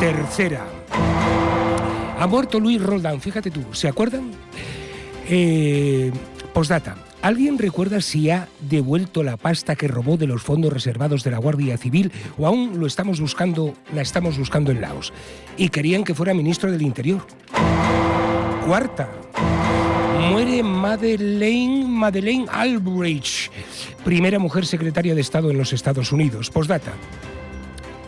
Tercera. 0.00 0.64
Ha 2.18 2.26
muerto 2.26 2.58
Luis 2.58 2.82
Roldán, 2.82 3.20
fíjate 3.20 3.50
tú, 3.50 3.62
¿se 3.72 3.88
acuerdan? 3.88 4.30
Eh, 5.28 6.10
postdata. 6.54 6.96
¿Alguien 7.26 7.58
recuerda 7.58 8.00
si 8.02 8.30
ha 8.30 8.46
devuelto 8.60 9.24
la 9.24 9.36
pasta 9.36 9.74
que 9.74 9.88
robó 9.88 10.16
de 10.16 10.28
los 10.28 10.44
fondos 10.44 10.72
reservados 10.72 11.24
de 11.24 11.32
la 11.32 11.38
Guardia 11.38 11.76
Civil 11.76 12.12
o 12.38 12.46
aún 12.46 12.78
lo 12.78 12.86
estamos 12.86 13.20
buscando, 13.20 13.74
la 13.92 14.02
estamos 14.02 14.38
buscando 14.38 14.70
en 14.70 14.80
Laos? 14.80 15.12
Y 15.56 15.70
querían 15.70 16.04
que 16.04 16.14
fuera 16.14 16.34
ministro 16.34 16.70
del 16.70 16.82
Interior. 16.82 17.26
Cuarta. 18.64 19.10
Muere 20.30 20.62
Madeleine, 20.62 21.84
Madeleine 21.88 22.46
primera 24.04 24.38
mujer 24.38 24.64
secretaria 24.64 25.16
de 25.16 25.20
Estado 25.20 25.50
en 25.50 25.58
los 25.58 25.72
Estados 25.72 26.12
Unidos. 26.12 26.48
Postdata. 26.50 26.92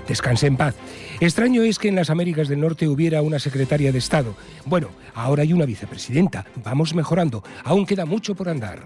Descanse 0.07 0.47
en 0.47 0.57
paz. 0.57 0.77
Extraño 1.21 1.63
es 1.63 1.81
que 1.81 1.89
en 1.89 1.97
las 1.97 2.11
Américas 2.11 2.47
del 2.47 2.61
Norte 2.61 2.87
hubiera 2.87 3.23
una 3.23 3.41
secretaria 3.41 3.91
de 3.91 3.99
Estado. 3.99 4.37
Bueno, 4.65 4.91
ahora 5.15 5.43
hay 5.43 5.53
una 5.53 5.67
vicepresidenta. 5.67 6.47
Vamos 6.65 6.95
mejorando. 6.95 7.43
Aún 7.65 7.87
queda 7.87 8.05
mucho 8.05 8.37
por 8.37 8.49
andar. 8.49 8.85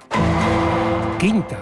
Quinta. 1.18 1.58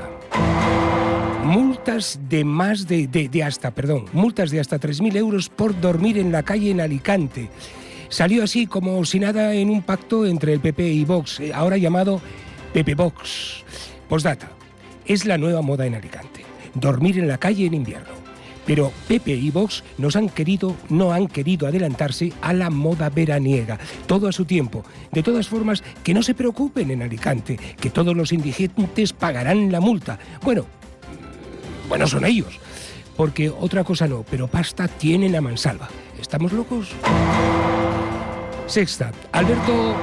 Multas 1.42 2.20
de 2.28 2.44
más 2.44 2.86
de, 2.86 3.08
de, 3.08 3.42
hasta, 3.42 3.72
perdón, 3.72 4.04
multas 4.12 4.52
de 4.52 4.60
hasta 4.60 4.78
3.000 4.78 5.16
euros 5.16 5.48
por 5.48 5.78
dormir 5.80 6.18
en 6.18 6.30
la 6.30 6.44
calle 6.44 6.70
en 6.70 6.80
Alicante. 6.80 7.50
Salió 8.08 8.44
así 8.44 8.68
como 8.68 9.04
si 9.04 9.18
nada 9.18 9.54
en 9.54 9.70
un 9.70 9.82
pacto 9.82 10.24
entre 10.24 10.52
el 10.52 10.60
PP 10.60 10.88
y 10.88 11.04
Vox, 11.04 11.40
eh, 11.40 11.52
ahora 11.52 11.78
llamado 11.78 12.20
Pepe 12.72 12.94
Vox. 12.94 13.64
Postdata. 14.08 14.50
Es 15.04 15.24
la 15.24 15.36
nueva 15.36 15.62
moda 15.62 15.86
en 15.86 15.96
Alicante. 15.96 16.44
Dormir 16.74 17.18
en 17.18 17.26
la 17.26 17.38
calle 17.38 17.66
en 17.66 17.74
invierno. 17.74 18.19
Pero 18.70 18.92
Pepe 19.08 19.32
y 19.32 19.50
Vox 19.50 19.82
nos 19.98 20.14
han 20.14 20.28
querido, 20.28 20.76
no 20.90 21.12
han 21.12 21.26
querido 21.26 21.66
adelantarse 21.66 22.32
a 22.40 22.52
la 22.52 22.70
moda 22.70 23.10
veraniega, 23.10 23.80
todo 24.06 24.28
a 24.28 24.32
su 24.32 24.44
tiempo. 24.44 24.84
De 25.10 25.24
todas 25.24 25.48
formas, 25.48 25.82
que 26.04 26.14
no 26.14 26.22
se 26.22 26.34
preocupen 26.34 26.92
en 26.92 27.02
Alicante, 27.02 27.58
que 27.80 27.90
todos 27.90 28.16
los 28.16 28.32
indigentes 28.32 29.12
pagarán 29.12 29.72
la 29.72 29.80
multa. 29.80 30.20
Bueno, 30.44 30.66
bueno 31.88 32.06
son 32.06 32.24
ellos, 32.24 32.60
porque 33.16 33.50
otra 33.50 33.82
cosa 33.82 34.06
no, 34.06 34.24
pero 34.30 34.46
pasta 34.46 34.86
tienen 34.86 35.34
a 35.34 35.40
mansalva. 35.40 35.88
¿Estamos 36.20 36.52
locos? 36.52 36.90
Sexta, 38.70 39.10
Alberto. 39.32 39.96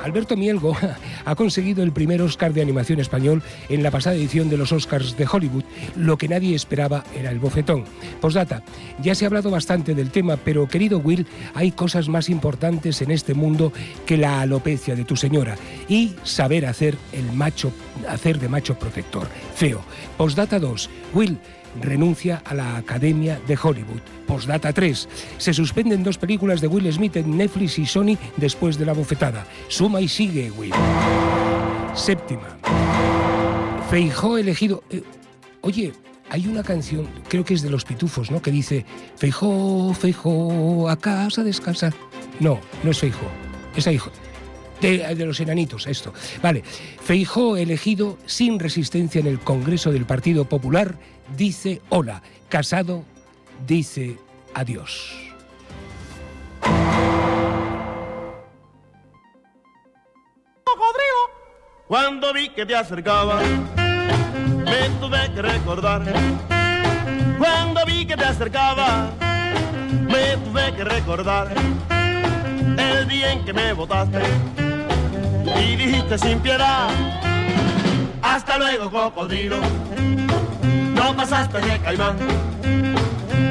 Alberto 0.00 0.36
Mielgo 0.36 0.76
ha 1.24 1.34
conseguido 1.34 1.82
el 1.82 1.90
primer 1.90 2.22
Oscar 2.22 2.54
de 2.54 2.62
animación 2.62 3.00
español 3.00 3.42
en 3.68 3.82
la 3.82 3.90
pasada 3.90 4.14
edición 4.14 4.48
de 4.48 4.56
los 4.56 4.70
Oscars 4.70 5.16
de 5.16 5.26
Hollywood. 5.30 5.64
Lo 5.96 6.16
que 6.16 6.28
nadie 6.28 6.54
esperaba 6.54 7.02
era 7.16 7.32
el 7.32 7.40
bofetón. 7.40 7.84
Postdata, 8.20 8.62
ya 9.02 9.16
se 9.16 9.24
ha 9.24 9.28
hablado 9.28 9.50
bastante 9.50 9.96
del 9.96 10.10
tema, 10.10 10.36
pero 10.36 10.68
querido 10.68 10.98
Will, 10.98 11.26
hay 11.54 11.72
cosas 11.72 12.08
más 12.08 12.28
importantes 12.28 13.02
en 13.02 13.10
este 13.10 13.34
mundo 13.34 13.72
que 14.06 14.16
la 14.16 14.40
alopecia 14.40 14.94
de 14.94 15.04
tu 15.04 15.16
señora 15.16 15.56
y 15.88 16.14
saber 16.22 16.66
hacer 16.66 16.96
el 17.12 17.32
macho, 17.32 17.72
hacer 18.08 18.38
de 18.38 18.48
macho 18.48 18.78
protector. 18.78 19.26
Feo. 19.56 19.80
Postdata 20.16 20.60
2. 20.60 20.88
Will, 21.12 21.40
renuncia 21.80 22.42
a 22.44 22.54
la 22.54 22.76
Academia 22.76 23.40
de 23.46 23.58
Hollywood. 23.60 24.00
Postdata 24.26 24.72
3. 24.72 25.08
Se 25.38 25.54
suspenden 25.54 26.02
dos 26.02 26.18
películas 26.18 26.60
de 26.60 26.68
Will 26.68 26.92
Smith 26.92 27.16
en 27.16 27.36
Netflix 27.36 27.78
y 27.78 27.86
Sony 27.86 28.16
después 28.36 28.78
de 28.78 28.86
la 28.86 28.92
bofetada. 28.92 29.46
Suma 29.68 30.00
y 30.00 30.08
sigue, 30.08 30.50
Will. 30.50 30.72
Séptima. 31.94 32.56
Feijó 33.90 34.38
elegido... 34.38 34.82
eh, 34.90 35.02
oye, 35.62 35.92
hay 36.30 36.46
una 36.46 36.62
canción, 36.62 37.08
creo 37.28 37.44
que 37.44 37.54
es 37.54 37.62
de 37.62 37.70
los 37.70 37.84
pitufos, 37.84 38.30
¿no? 38.30 38.40
Que 38.40 38.52
dice, 38.52 38.86
Feijó, 39.16 39.92
Feijó, 39.94 40.88
a 40.88 40.96
casa 40.96 41.42
descansar. 41.42 41.92
No, 42.38 42.60
no 42.84 42.92
es 42.92 42.98
Feijó. 43.00 43.26
Es 43.76 43.86
hijo. 43.86 44.10
De, 44.80 45.14
de, 45.14 45.26
los 45.26 45.38
enanitos, 45.40 45.86
esto. 45.86 46.14
Vale. 46.42 46.62
Feijó 46.62 47.56
elegido 47.56 48.16
sin 48.26 48.58
resistencia 48.58 49.20
en 49.20 49.26
el 49.26 49.40
Congreso 49.40 49.92
del 49.92 50.06
Partido 50.06 50.46
Popular 50.46 50.94
dice 51.36 51.80
hola. 51.88 52.22
Casado 52.48 53.04
dice 53.66 54.18
adiós. 54.54 55.16
Cuando 61.86 62.32
vi 62.32 62.48
que 62.50 62.64
te 62.64 62.76
acercaba, 62.76 63.40
me 63.40 64.88
tuve 65.00 65.32
que 65.34 65.42
recordar. 65.42 66.02
Cuando 67.36 67.84
vi 67.84 68.06
que 68.06 68.16
te 68.16 68.24
acercaba, 68.24 69.10
me 69.90 70.36
tuve 70.44 70.72
que 70.76 70.84
recordar 70.84 71.48
el 72.78 73.08
día 73.08 73.32
en 73.32 73.44
que 73.44 73.52
me 73.52 73.72
botaste 73.72 74.20
y 75.44 75.76
dijiste 75.76 76.18
sin 76.18 76.38
piedad. 76.40 76.88
Hasta 78.22 78.58
luego, 78.58 78.90
cocodrilo. 78.90 79.56
No 80.94 81.16
pasaste 81.16 81.60
de 81.60 81.78
caimán. 81.78 82.16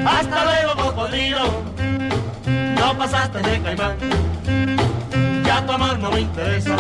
Hasta 0.06 0.46
luego, 0.46 0.76
cocodrilo. 0.76 1.64
No 2.80 2.98
pasaste 2.98 3.40
de 3.40 3.62
caimán. 3.62 3.96
Ya 5.46 5.66
tu 5.66 5.72
amor 5.72 6.00
no 6.00 6.12
me 6.12 6.22
interesa. 6.22 6.76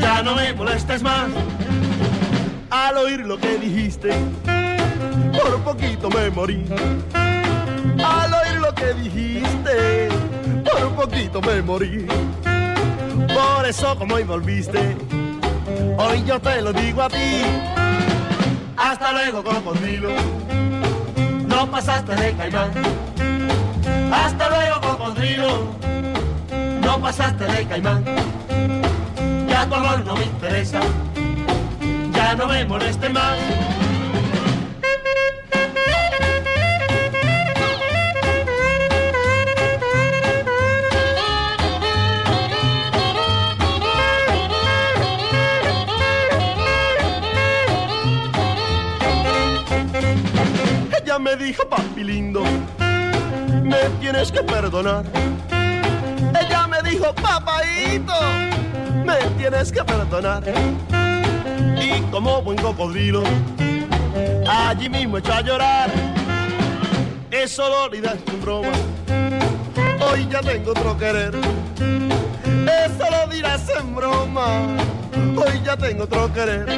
Ya 0.00 0.22
no 0.22 0.34
me 0.34 0.52
molestes 0.52 1.02
más. 1.02 1.28
Al 2.70 2.96
oír 2.98 3.20
lo 3.26 3.38
que 3.38 3.58
dijiste, 3.58 4.10
por 5.32 5.60
poquito 5.62 6.08
me 6.10 6.30
morí. 6.30 6.64
Al 7.12 8.32
oír 8.32 8.60
lo 8.60 8.74
que 8.74 8.94
dijiste, 8.94 10.08
por 10.64 10.90
poquito 10.94 11.40
me 11.40 11.62
morí. 11.62 12.06
Por 13.40 13.66
eso 13.66 13.96
como 13.96 14.16
hoy 14.16 14.24
volviste, 14.24 14.96
hoy 15.96 16.22
yo 16.24 16.38
te 16.40 16.60
lo 16.60 16.74
digo 16.74 17.02
a 17.02 17.08
ti. 17.08 17.42
Hasta 18.76 19.12
luego, 19.12 19.42
cocodrilo. 19.42 20.10
No 21.46 21.70
pasaste 21.70 22.14
de 22.16 22.34
caimán. 22.34 22.70
Hasta 24.12 24.48
luego, 24.50 24.80
cocodrilo. 24.82 25.48
No 26.82 27.00
pasaste 27.00 27.44
de 27.44 27.66
caimán. 27.66 28.04
Ya 29.48 29.66
tu 29.66 29.74
amor 29.74 30.04
no 30.04 30.16
me 30.16 30.24
interesa. 30.24 30.80
Ya 32.12 32.34
no 32.34 32.46
me 32.46 32.64
moleste 32.66 33.08
más. 33.08 33.38
Dijo, 51.50 51.68
papi 51.68 52.04
lindo, 52.04 52.44
me 53.64 53.80
tienes 53.98 54.30
que 54.30 54.40
perdonar. 54.40 55.04
Ella 56.40 56.68
me 56.68 56.80
dijo, 56.88 57.12
papaito, 57.12 58.14
me 59.04 59.16
tienes 59.36 59.72
que 59.72 59.82
perdonar. 59.82 60.44
Y 61.82 62.00
como 62.12 62.40
buen 62.42 62.56
cocodrilo, 62.58 63.24
allí 64.48 64.88
mismo 64.88 65.18
echó 65.18 65.32
a 65.32 65.40
llorar. 65.40 65.90
Eso 67.32 67.68
dolida 67.68 68.12
es 68.14 68.32
un 68.32 68.40
broma, 68.42 68.72
hoy 70.08 70.28
ya 70.30 70.40
tengo 70.42 70.70
otro 70.70 70.96
querer. 70.98 71.34
Eso 71.34 73.04
lo 73.10 73.34
dirás 73.34 73.68
en 73.76 73.96
broma, 73.96 74.46
hoy 75.36 75.60
ya 75.64 75.76
tengo 75.76 76.04
otro 76.04 76.32
querer. 76.32 76.68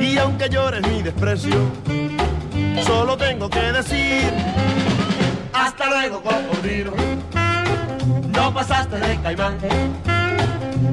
Y 0.00 0.16
aunque 0.16 0.48
llores 0.48 0.80
mi 0.88 1.02
desprecio, 1.02 1.70
solo 2.84 3.16
tengo 3.16 3.48
que 3.48 3.72
decir, 3.72 4.32
hasta 5.52 5.86
luego 5.88 6.22
cocodrilo, 6.22 6.92
no 8.34 8.54
pasaste 8.54 8.96
de 8.98 9.20
caimán. 9.20 9.58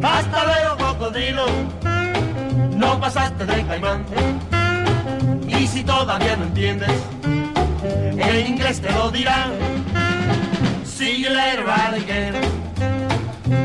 Hasta 0.01 0.43
luego 0.45 0.77
cocodrilo, 0.77 1.45
no 2.75 2.99
pasaste 2.99 3.45
de 3.45 3.65
caimán. 3.65 4.05
Y 5.47 5.67
si 5.67 5.83
todavía 5.83 6.35
no 6.35 6.45
entiendes, 6.45 6.91
en 7.83 8.47
inglés 8.47 8.81
te 8.81 8.91
lo 8.91 9.11
dirán. 9.11 9.51
See 10.85 11.21
you 11.23 11.29
later, 11.29 11.69
alligator. 11.69 12.41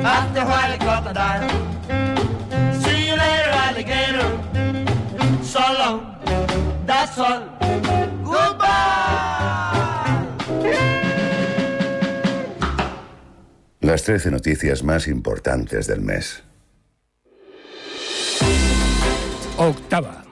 After 0.04 0.40
a 0.40 0.46
while, 0.46 0.78
crocodile. 0.78 1.48
See 2.80 3.08
you 3.08 3.16
later, 3.16 3.50
alligator. 3.66 4.38
So 5.42 5.60
long, 5.78 6.16
that's 6.86 7.18
all. 7.18 7.53
Las 13.94 14.02
13 14.02 14.32
noticias 14.32 14.82
más 14.82 15.06
importantes 15.06 15.86
del 15.86 16.00
mes. 16.00 16.42
Octava. 19.56 20.24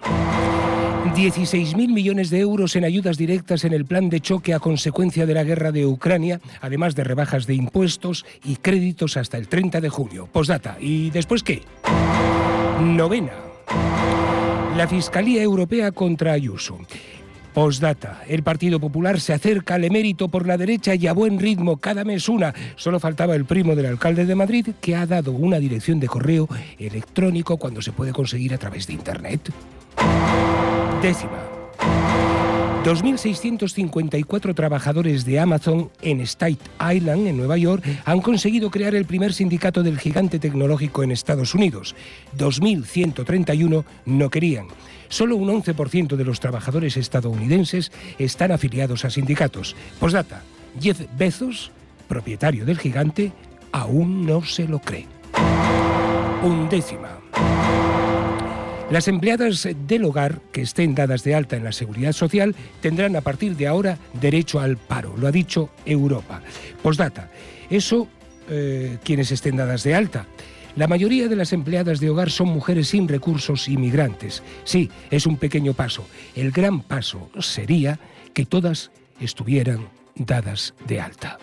16.000 1.14 1.76
millones 1.76 2.30
de 2.30 2.40
euros 2.40 2.74
en 2.74 2.84
ayudas 2.84 3.16
directas 3.16 3.64
en 3.64 3.72
el 3.72 3.84
plan 3.84 4.08
de 4.08 4.18
choque 4.18 4.52
a 4.52 4.58
consecuencia 4.58 5.26
de 5.26 5.34
la 5.34 5.44
guerra 5.44 5.70
de 5.70 5.86
Ucrania, 5.86 6.40
además 6.60 6.96
de 6.96 7.04
rebajas 7.04 7.46
de 7.46 7.54
impuestos 7.54 8.26
y 8.42 8.56
créditos 8.56 9.16
hasta 9.16 9.38
el 9.38 9.46
30 9.46 9.80
de 9.80 9.90
junio. 9.90 10.26
Postdata. 10.26 10.76
¿Y 10.80 11.10
después 11.10 11.44
qué? 11.44 11.62
Novena. 12.80 13.34
La 14.76 14.88
Fiscalía 14.88 15.40
Europea 15.40 15.92
contra 15.92 16.32
Ayuso. 16.32 16.80
Postdata. 17.54 18.22
El 18.28 18.42
Partido 18.42 18.80
Popular 18.80 19.20
se 19.20 19.32
acerca 19.32 19.74
al 19.74 19.84
emérito 19.84 20.28
por 20.28 20.46
la 20.46 20.56
derecha 20.56 20.94
y 20.94 21.06
a 21.06 21.12
buen 21.12 21.38
ritmo, 21.38 21.76
cada 21.76 22.04
mes 22.04 22.28
una. 22.28 22.54
Solo 22.76 22.98
faltaba 22.98 23.34
el 23.34 23.44
primo 23.44 23.76
del 23.76 23.86
alcalde 23.86 24.24
de 24.24 24.34
Madrid, 24.34 24.68
que 24.80 24.96
ha 24.96 25.06
dado 25.06 25.32
una 25.32 25.58
dirección 25.58 26.00
de 26.00 26.08
correo 26.08 26.48
electrónico 26.78 27.56
cuando 27.58 27.82
se 27.82 27.92
puede 27.92 28.12
conseguir 28.12 28.54
a 28.54 28.58
través 28.58 28.86
de 28.86 28.94
Internet. 28.94 29.52
Décima. 31.02 32.31
2.654 32.84 34.54
trabajadores 34.56 35.24
de 35.24 35.38
Amazon 35.38 35.90
en 36.02 36.20
State 36.22 36.58
Island, 36.92 37.28
en 37.28 37.36
Nueva 37.36 37.56
York, 37.56 37.84
han 38.04 38.20
conseguido 38.20 38.72
crear 38.72 38.96
el 38.96 39.04
primer 39.04 39.32
sindicato 39.32 39.84
del 39.84 40.00
gigante 40.00 40.40
tecnológico 40.40 41.04
en 41.04 41.12
Estados 41.12 41.54
Unidos. 41.54 41.94
2.131 42.36 43.84
no 44.04 44.30
querían. 44.30 44.66
Solo 45.08 45.36
un 45.36 45.48
11% 45.62 46.16
de 46.16 46.24
los 46.24 46.40
trabajadores 46.40 46.96
estadounidenses 46.96 47.92
están 48.18 48.50
afiliados 48.50 49.04
a 49.04 49.10
sindicatos. 49.10 49.76
Postdata, 50.00 50.42
Jeff 50.80 51.02
Bezos, 51.16 51.70
propietario 52.08 52.64
del 52.64 52.80
gigante, 52.80 53.32
aún 53.70 54.26
no 54.26 54.44
se 54.44 54.66
lo 54.66 54.80
cree. 54.80 55.06
Undécima. 56.42 57.20
Las 58.92 59.08
empleadas 59.08 59.66
del 59.88 60.04
hogar 60.04 60.42
que 60.52 60.60
estén 60.60 60.94
dadas 60.94 61.24
de 61.24 61.34
alta 61.34 61.56
en 61.56 61.64
la 61.64 61.72
seguridad 61.72 62.12
social 62.12 62.54
tendrán 62.82 63.16
a 63.16 63.22
partir 63.22 63.56
de 63.56 63.66
ahora 63.66 63.96
derecho 64.20 64.60
al 64.60 64.76
paro, 64.76 65.14
lo 65.16 65.26
ha 65.26 65.32
dicho 65.32 65.70
Europa. 65.86 66.42
Postdata, 66.82 67.30
eso 67.70 68.06
eh, 68.50 68.98
quienes 69.02 69.32
estén 69.32 69.56
dadas 69.56 69.82
de 69.82 69.94
alta. 69.94 70.26
La 70.76 70.88
mayoría 70.88 71.28
de 71.28 71.36
las 71.36 71.54
empleadas 71.54 72.00
de 72.00 72.10
hogar 72.10 72.30
son 72.30 72.48
mujeres 72.48 72.88
sin 72.88 73.08
recursos 73.08 73.66
inmigrantes. 73.66 74.42
Sí, 74.64 74.90
es 75.10 75.24
un 75.24 75.38
pequeño 75.38 75.72
paso. 75.72 76.06
El 76.36 76.50
gran 76.50 76.82
paso 76.82 77.30
sería 77.40 77.98
que 78.34 78.44
todas 78.44 78.90
estuvieran 79.20 79.88
dadas 80.16 80.74
de 80.86 81.00
alta. 81.00 81.38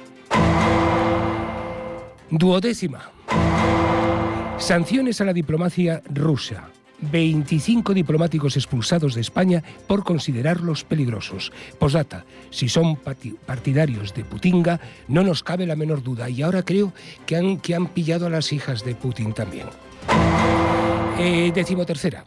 Duodécima. 2.30 3.10
Sanciones 4.60 5.20
a 5.20 5.26
la 5.26 5.34
diplomacia 5.34 6.04
rusa. 6.14 6.70
25 7.02 7.94
diplomáticos 7.94 8.56
expulsados 8.56 9.16
de 9.16 9.22
España 9.22 9.64
por 9.88 10.04
considerarlos 10.04 10.84
peligrosos. 10.84 11.52
Posdata, 11.78 12.26
si 12.50 12.70
son 12.70 12.98
partidarios 13.46 14.14
de 14.14 14.24
Putinga, 14.24 14.80
no 15.08 15.24
nos 15.24 15.44
cabe 15.44 15.66
la 15.66 15.76
menor 15.76 16.04
duda. 16.04 16.30
Y 16.30 16.42
ahora 16.42 16.64
creo 16.64 16.94
que 17.26 17.36
han, 17.36 17.58
que 17.60 17.76
han 17.76 17.88
pillado 17.88 18.28
a 18.28 18.30
las 18.30 18.52
hijas 18.54 18.84
de 18.84 18.96
Putin 18.96 19.34
también. 19.34 19.68
Eh, 21.18 21.52
decimotercera. 21.54 22.26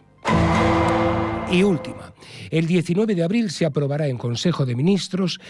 Y 1.50 1.62
última. 1.62 2.12
El 2.50 2.66
19 2.66 3.14
de 3.14 3.24
abril 3.24 3.50
se 3.50 3.66
aprobará 3.66 4.06
en 4.08 4.16
Consejo 4.16 4.64
de 4.64 4.74
Ministros 4.74 5.40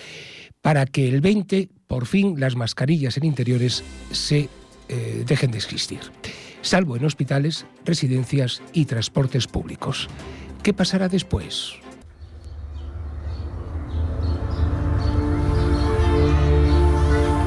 para 0.60 0.86
que 0.86 1.08
el 1.08 1.20
20, 1.20 1.68
por 1.86 2.06
fin, 2.06 2.38
las 2.38 2.56
mascarillas 2.56 3.16
en 3.16 3.24
interiores 3.24 3.84
se 4.10 4.48
eh, 4.88 5.24
dejen 5.26 5.50
de 5.50 5.58
existir 5.58 6.00
salvo 6.62 6.96
en 6.96 7.04
hospitales, 7.04 7.66
residencias 7.84 8.62
y 8.72 8.86
transportes 8.86 9.46
públicos. 9.46 10.08
¿Qué 10.62 10.72
pasará 10.72 11.08
después? 11.08 11.74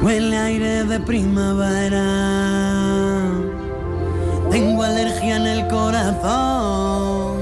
Huele 0.02 0.36
aire 0.36 0.84
de 0.84 1.00
primavera. 1.00 2.04
Tengo 4.50 4.82
alergia 4.84 5.36
en 5.36 5.46
el 5.46 5.66
corazón. 5.66 7.36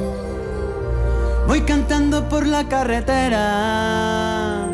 Voy 1.47 1.61
cantando 1.63 2.27
por 2.29 2.47
la 2.47 2.67
carretera. 2.69 4.67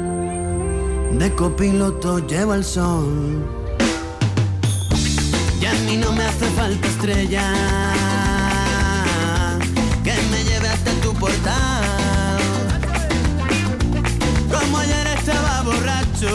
De 1.12 1.34
copiloto 1.34 2.24
llevo 2.26 2.54
el 2.54 2.64
sol. 2.64 3.59
A 5.70 5.74
mí 5.86 5.96
no 5.96 6.12
me 6.12 6.24
hace 6.24 6.46
falta 6.50 6.88
estrella 6.88 7.44
que 10.02 10.12
me 10.30 10.42
lleve 10.44 10.68
hasta 10.68 10.90
tu 11.02 11.14
portal. 11.14 12.38
Como 14.50 14.78
ayer 14.78 15.06
estaba 15.18 15.62
borracho, 15.62 16.32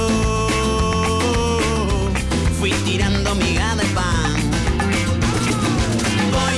fui 2.60 2.72
tirando 2.86 3.36
miga 3.36 3.76
de 3.76 3.86
pan. 3.98 4.36
Voy 6.36 6.58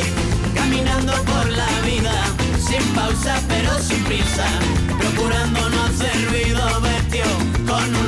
caminando 0.53 1.13
por 1.23 1.49
la 1.49 1.69
vida, 1.81 2.13
sin 2.59 2.83
pausa 2.93 3.41
pero 3.47 3.71
sin 3.79 4.03
prisa, 4.03 4.47
procurando 4.99 5.69
no 5.69 5.83
hacer 5.83 6.15
ruido, 6.29 6.47
con 7.67 8.06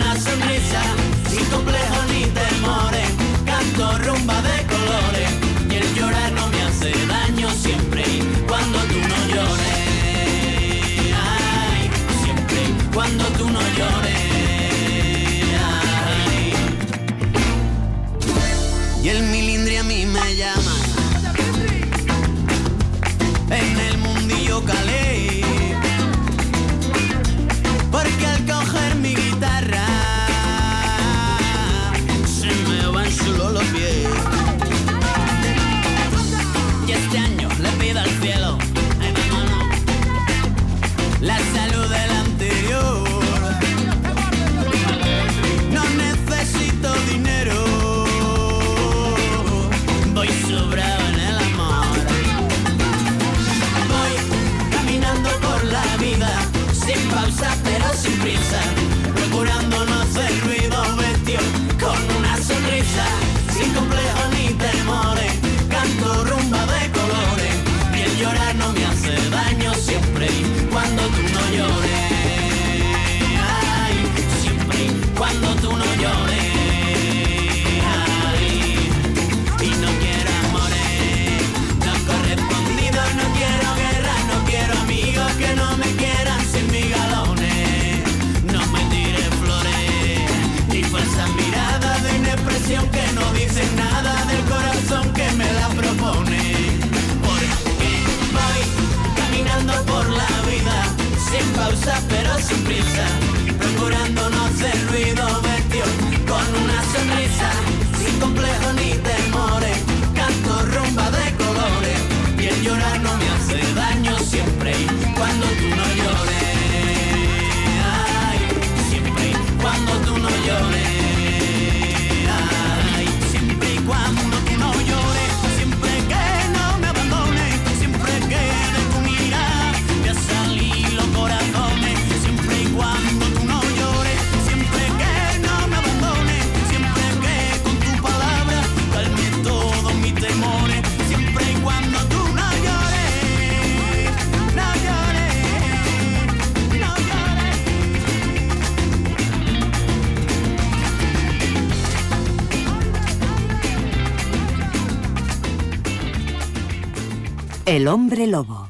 El 157.69 157.87
hombre 157.87 158.25
lobo. 158.25 158.67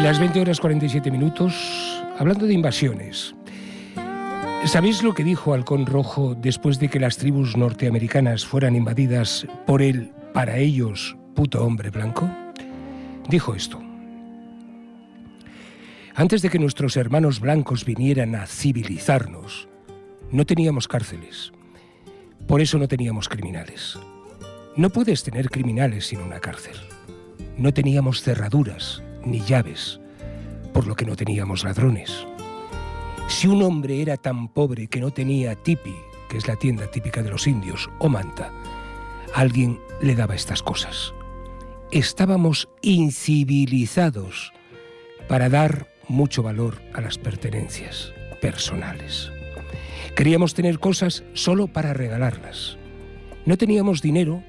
Las 0.00 0.20
20 0.20 0.40
horas 0.40 0.60
47 0.60 1.10
minutos, 1.10 2.00
hablando 2.16 2.46
de 2.46 2.54
invasiones. 2.54 3.34
¿Sabéis 4.66 5.02
lo 5.02 5.14
que 5.14 5.24
dijo 5.24 5.52
Halcón 5.52 5.84
Rojo 5.84 6.36
después 6.36 6.78
de 6.78 6.88
que 6.88 7.00
las 7.00 7.16
tribus 7.16 7.56
norteamericanas 7.56 8.46
fueran 8.46 8.76
invadidas 8.76 9.48
por 9.66 9.82
el, 9.82 10.12
para 10.32 10.58
ellos, 10.58 11.16
puto 11.34 11.64
hombre 11.64 11.90
blanco? 11.90 12.30
Dijo 13.28 13.56
esto. 13.56 13.82
Antes 16.14 16.40
de 16.40 16.50
que 16.50 16.60
nuestros 16.60 16.96
hermanos 16.96 17.40
blancos 17.40 17.84
vinieran 17.84 18.36
a 18.36 18.46
civilizarnos, 18.46 19.66
no 20.30 20.46
teníamos 20.46 20.86
cárceles. 20.86 21.52
Por 22.46 22.60
eso 22.60 22.78
no 22.78 22.86
teníamos 22.86 23.28
criminales. 23.28 23.98
No 24.76 24.90
puedes 24.90 25.22
tener 25.22 25.48
criminales 25.48 26.08
sin 26.08 26.20
una 26.20 26.38
cárcel. 26.38 26.76
No 27.56 27.72
teníamos 27.72 28.20
cerraduras 28.20 29.02
ni 29.24 29.40
llaves, 29.40 30.00
por 30.74 30.86
lo 30.86 30.94
que 30.94 31.06
no 31.06 31.16
teníamos 31.16 31.64
ladrones. 31.64 32.26
Si 33.26 33.48
un 33.48 33.62
hombre 33.62 34.02
era 34.02 34.18
tan 34.18 34.48
pobre 34.48 34.88
que 34.88 35.00
no 35.00 35.10
tenía 35.12 35.54
tipi, 35.54 35.94
que 36.28 36.36
es 36.36 36.46
la 36.46 36.56
tienda 36.56 36.90
típica 36.90 37.22
de 37.22 37.30
los 37.30 37.46
indios, 37.46 37.88
o 38.00 38.10
manta, 38.10 38.52
alguien 39.34 39.80
le 40.02 40.14
daba 40.14 40.34
estas 40.34 40.62
cosas. 40.62 41.14
Estábamos 41.90 42.68
incivilizados 42.82 44.52
para 45.26 45.48
dar 45.48 45.88
mucho 46.06 46.42
valor 46.42 46.82
a 46.92 47.00
las 47.00 47.16
pertenencias 47.16 48.12
personales. 48.42 49.32
Queríamos 50.14 50.52
tener 50.52 50.78
cosas 50.78 51.24
solo 51.32 51.66
para 51.66 51.94
regalarlas. 51.94 52.76
No 53.46 53.56
teníamos 53.56 54.02
dinero 54.02 54.42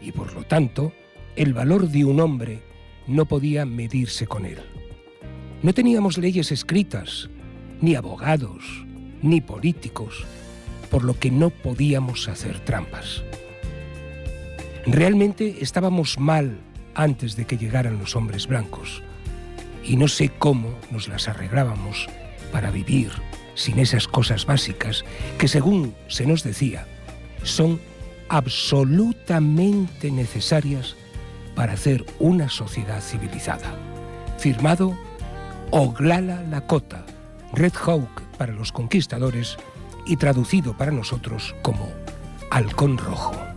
y 0.00 0.12
por 0.12 0.32
lo 0.34 0.44
tanto 0.44 0.92
el 1.36 1.54
valor 1.54 1.88
de 1.88 2.04
un 2.04 2.20
hombre 2.20 2.62
no 3.06 3.26
podía 3.26 3.64
medirse 3.64 4.26
con 4.26 4.44
él. 4.44 4.58
No 5.62 5.72
teníamos 5.72 6.18
leyes 6.18 6.52
escritas, 6.52 7.28
ni 7.80 7.94
abogados, 7.94 8.84
ni 9.22 9.40
políticos, 9.40 10.24
por 10.90 11.04
lo 11.04 11.18
que 11.18 11.30
no 11.30 11.50
podíamos 11.50 12.28
hacer 12.28 12.60
trampas. 12.60 13.22
Realmente 14.86 15.58
estábamos 15.60 16.18
mal 16.18 16.58
antes 16.94 17.36
de 17.36 17.46
que 17.46 17.58
llegaran 17.58 17.98
los 17.98 18.16
hombres 18.16 18.46
blancos, 18.46 19.02
y 19.84 19.96
no 19.96 20.08
sé 20.08 20.28
cómo 20.28 20.74
nos 20.90 21.08
las 21.08 21.28
arreglábamos 21.28 22.08
para 22.52 22.70
vivir 22.70 23.10
sin 23.54 23.78
esas 23.78 24.06
cosas 24.06 24.46
básicas 24.46 25.04
que, 25.38 25.48
según 25.48 25.94
se 26.08 26.26
nos 26.26 26.42
decía, 26.44 26.86
son 27.42 27.80
absolutamente 28.28 30.10
necesarias 30.10 30.96
para 31.54 31.72
hacer 31.72 32.04
una 32.18 32.48
sociedad 32.48 33.00
civilizada. 33.00 33.74
Firmado 34.38 34.96
Oglala 35.70 36.42
Lakota, 36.44 37.04
Red 37.52 37.74
Hawk 37.74 38.22
para 38.38 38.52
los 38.52 38.72
conquistadores 38.72 39.56
y 40.06 40.16
traducido 40.16 40.76
para 40.76 40.92
nosotros 40.92 41.54
como 41.62 41.88
Halcón 42.50 42.96
Rojo. 42.96 43.47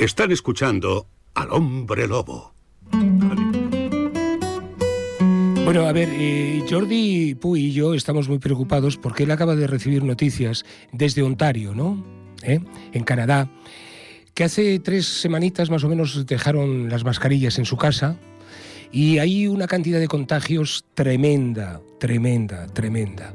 Están 0.00 0.32
escuchando 0.32 1.08
al 1.34 1.52
hombre 1.52 2.08
lobo. 2.08 2.54
Bueno, 5.62 5.86
a 5.86 5.92
ver, 5.92 6.08
eh, 6.10 6.64
Jordi 6.66 7.34
Puy 7.34 7.66
y 7.66 7.72
yo 7.74 7.92
estamos 7.92 8.26
muy 8.26 8.38
preocupados 8.38 8.96
porque 8.96 9.24
él 9.24 9.30
acaba 9.30 9.56
de 9.56 9.66
recibir 9.66 10.02
noticias 10.02 10.64
desde 10.90 11.20
Ontario, 11.20 11.74
¿no? 11.74 12.02
¿Eh? 12.42 12.60
En 12.94 13.04
Canadá, 13.04 13.50
que 14.32 14.44
hace 14.44 14.78
tres 14.78 15.04
semanitas 15.04 15.68
más 15.68 15.84
o 15.84 15.88
menos 15.90 16.24
dejaron 16.24 16.88
las 16.88 17.04
mascarillas 17.04 17.58
en 17.58 17.66
su 17.66 17.76
casa 17.76 18.16
y 18.90 19.18
hay 19.18 19.48
una 19.48 19.66
cantidad 19.66 20.00
de 20.00 20.08
contagios 20.08 20.86
tremenda, 20.94 21.82
tremenda, 21.98 22.68
tremenda. 22.68 23.34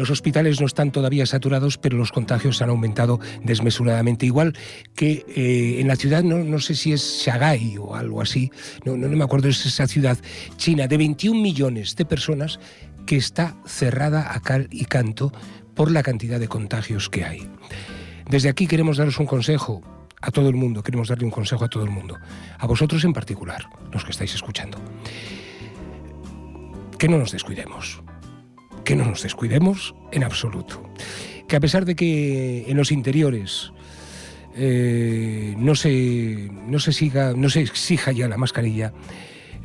Los 0.00 0.08
hospitales 0.08 0.62
no 0.62 0.66
están 0.66 0.92
todavía 0.92 1.26
saturados, 1.26 1.76
pero 1.76 1.98
los 1.98 2.10
contagios 2.10 2.62
han 2.62 2.70
aumentado 2.70 3.20
desmesuradamente. 3.44 4.24
Igual 4.24 4.56
que 4.94 5.26
eh, 5.28 5.78
en 5.78 5.88
la 5.88 5.96
ciudad, 5.96 6.22
no, 6.22 6.38
no, 6.38 6.58
sé 6.58 6.74
si 6.74 6.94
es 6.94 7.22
Shanghái 7.22 7.76
o 7.76 7.94
algo 7.94 8.22
así, 8.22 8.50
no, 8.86 8.96
no, 8.96 9.08
no 9.08 9.16
me 9.18 9.24
acuerdo, 9.24 9.48
es 9.48 9.66
esa 9.66 9.86
ciudad 9.86 10.16
china 10.56 10.88
de 10.88 10.96
21 10.96 11.38
millones 11.38 11.96
de 11.96 12.06
personas 12.06 12.60
que 13.04 13.16
está 13.16 13.58
cerrada 13.66 14.32
a 14.34 14.40
cal 14.40 14.68
y 14.70 14.86
canto 14.86 15.34
por 15.74 15.90
la 15.90 16.02
cantidad 16.02 16.40
de 16.40 16.48
contagios 16.48 17.10
que 17.10 17.26
hay. 17.26 17.46
Desde 18.26 18.48
aquí 18.48 18.66
queremos 18.66 18.96
daros 18.96 19.18
un 19.18 19.26
consejo 19.26 19.82
a 20.22 20.30
todo 20.30 20.48
el 20.48 20.54
mundo, 20.54 20.82
queremos 20.82 21.08
darle 21.08 21.26
un 21.26 21.30
consejo 21.30 21.66
a 21.66 21.68
todo 21.68 21.84
el 21.84 21.90
mundo, 21.90 22.16
a 22.56 22.66
vosotros 22.66 23.04
en 23.04 23.12
particular, 23.12 23.68
los 23.92 24.02
que 24.02 24.12
estáis 24.12 24.34
escuchando. 24.34 24.78
Que 26.96 27.06
no 27.06 27.18
nos 27.18 27.32
descuidemos, 27.32 28.00
que 28.84 28.96
no 28.96 29.04
nos 29.04 29.22
descuidemos 29.22 29.94
en 30.12 30.24
absoluto. 30.24 30.82
Que 31.48 31.56
a 31.56 31.60
pesar 31.60 31.84
de 31.84 31.96
que 31.96 32.64
en 32.68 32.76
los 32.76 32.92
interiores 32.92 33.72
eh, 34.54 35.54
no, 35.58 35.74
se, 35.74 36.50
no, 36.66 36.78
se 36.78 36.92
siga, 36.92 37.32
no 37.34 37.50
se 37.50 37.60
exija 37.60 38.12
ya 38.12 38.28
la 38.28 38.36
mascarilla, 38.36 38.92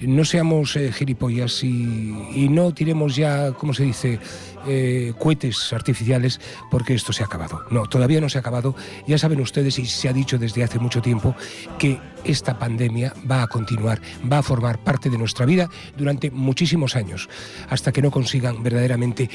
no 0.08 0.26
seamos 0.26 0.76
eh, 0.76 0.92
gilipollas 0.92 1.64
y, 1.64 2.48
no 2.50 2.74
tiremos 2.74 3.16
ya, 3.16 3.52
¿cómo 3.52 3.74
se 3.74 3.84
dice?, 3.84 4.20
eh, 4.68 5.14
cohetes 5.20 5.74
artificiales 5.74 6.42
porque 6.72 6.96
esto 6.96 7.14
se 7.14 7.22
ha 7.22 7.28
acabado. 7.28 7.62
No, 7.70 7.86
todavía 7.86 8.20
no 8.20 8.30
se 8.30 8.40
ha 8.40 8.42
acabado. 8.42 8.76
Ya 9.08 9.18
saben 9.18 9.40
ustedes, 9.40 9.78
y 9.78 9.86
se 9.86 10.10
ha 10.10 10.14
dicho 10.14 10.40
desde 10.40 10.64
hace 10.64 10.80
mucho 10.80 11.02
tiempo, 11.02 11.36
que 11.78 12.00
esta 12.24 12.58
pandemia 12.58 13.14
va 13.30 13.44
a 13.44 13.48
continuar, 13.48 14.02
va 14.32 14.40
a 14.40 14.44
formar 14.44 14.80
parte 14.80 15.10
de 15.10 15.18
nuestra 15.20 15.46
vida 15.46 15.70
durante 15.96 16.32
muchísimos 16.32 16.96
años, 16.96 17.30
hasta 17.70 17.92
que 17.92 18.02
no 18.02 18.10
consigan 18.10 18.64
verdaderamente 18.64 19.30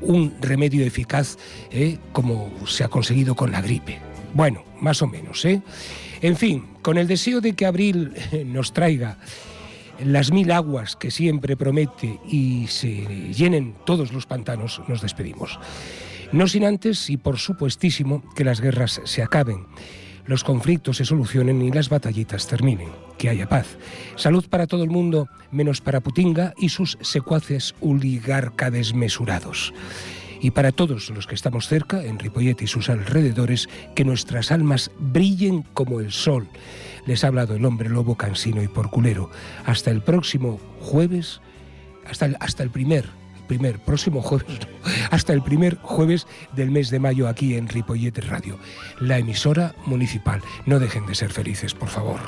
un 0.00 0.34
remedio 0.40 0.84
eficaz 0.86 1.36
eh, 1.70 1.98
como 2.12 2.52
se 2.66 2.84
ha 2.84 2.88
conseguido 2.88 3.34
con 3.34 3.50
la 3.50 3.60
gripe. 3.60 3.98
Bueno, 4.34 4.62
más 4.80 5.02
o 5.02 5.08
menos, 5.08 5.44
¿eh? 5.44 5.62
En 6.22 6.36
fin, 6.36 6.64
con 6.82 6.96
el 6.98 7.08
deseo 7.08 7.40
de 7.40 7.54
que 7.54 7.66
abril 7.66 8.12
nos 8.46 8.72
traiga 8.72 9.18
las 10.04 10.32
mil 10.32 10.50
aguas 10.52 10.96
que 10.96 11.10
siempre 11.10 11.56
promete 11.56 12.20
y 12.28 12.66
se 12.68 13.32
llenen 13.32 13.74
todos 13.84 14.12
los 14.12 14.26
pantanos, 14.26 14.82
nos 14.88 15.02
despedimos. 15.02 15.58
No 16.32 16.48
sin 16.48 16.64
antes 16.64 17.08
y 17.10 17.16
por 17.16 17.38
supuestísimo 17.38 18.22
que 18.34 18.44
las 18.44 18.60
guerras 18.60 19.00
se 19.04 19.22
acaben, 19.22 19.66
los 20.26 20.42
conflictos 20.42 20.96
se 20.96 21.04
solucionen 21.04 21.62
y 21.62 21.70
las 21.70 21.88
batallitas 21.88 22.48
terminen, 22.48 22.88
que 23.16 23.28
haya 23.28 23.48
paz. 23.48 23.78
Salud 24.16 24.44
para 24.48 24.66
todo 24.66 24.82
el 24.82 24.90
mundo, 24.90 25.28
menos 25.52 25.80
para 25.80 26.00
Putinga 26.00 26.52
y 26.58 26.70
sus 26.70 26.98
secuaces 27.00 27.74
oligarca 27.80 28.70
desmesurados. 28.70 29.72
Y 30.40 30.50
para 30.50 30.72
todos 30.72 31.10
los 31.10 31.26
que 31.26 31.34
estamos 31.34 31.68
cerca, 31.68 32.04
en 32.04 32.18
Ripollet 32.18 32.60
y 32.62 32.66
sus 32.66 32.88
alrededores, 32.88 33.68
que 33.94 34.04
nuestras 34.04 34.52
almas 34.52 34.90
brillen 34.98 35.62
como 35.74 36.00
el 36.00 36.12
sol 36.12 36.48
les 37.06 37.24
ha 37.24 37.28
hablado 37.28 37.54
el 37.54 37.64
hombre 37.64 37.88
lobo 37.88 38.16
cansino 38.16 38.62
y 38.62 38.68
porculero. 38.68 39.30
Hasta 39.64 39.90
el 39.90 40.02
próximo 40.02 40.60
jueves, 40.80 41.40
hasta 42.08 42.26
el, 42.26 42.36
hasta 42.40 42.62
el 42.62 42.70
primer, 42.70 43.06
primer, 43.46 43.78
próximo 43.78 44.22
jueves, 44.22 44.58
hasta 45.10 45.32
el 45.32 45.42
primer 45.42 45.76
jueves 45.76 46.26
del 46.54 46.70
mes 46.70 46.90
de 46.90 46.98
mayo 46.98 47.28
aquí 47.28 47.54
en 47.54 47.68
Ripollet 47.68 48.18
Radio, 48.18 48.58
la 49.00 49.18
emisora 49.18 49.74
municipal. 49.86 50.42
No 50.66 50.78
dejen 50.78 51.06
de 51.06 51.14
ser 51.14 51.32
felices, 51.32 51.74
por 51.74 51.88
favor. 51.88 52.20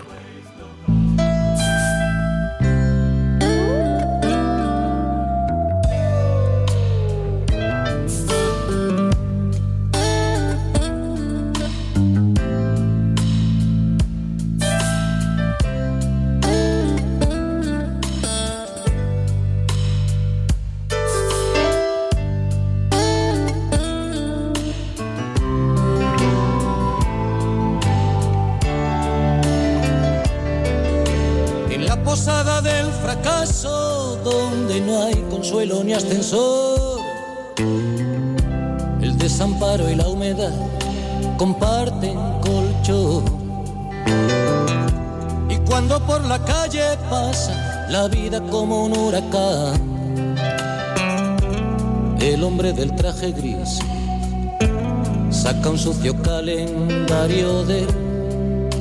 Saca 55.30 55.70
un 55.70 55.78
sucio 55.78 56.14
calendario 56.22 57.64
del 57.64 57.86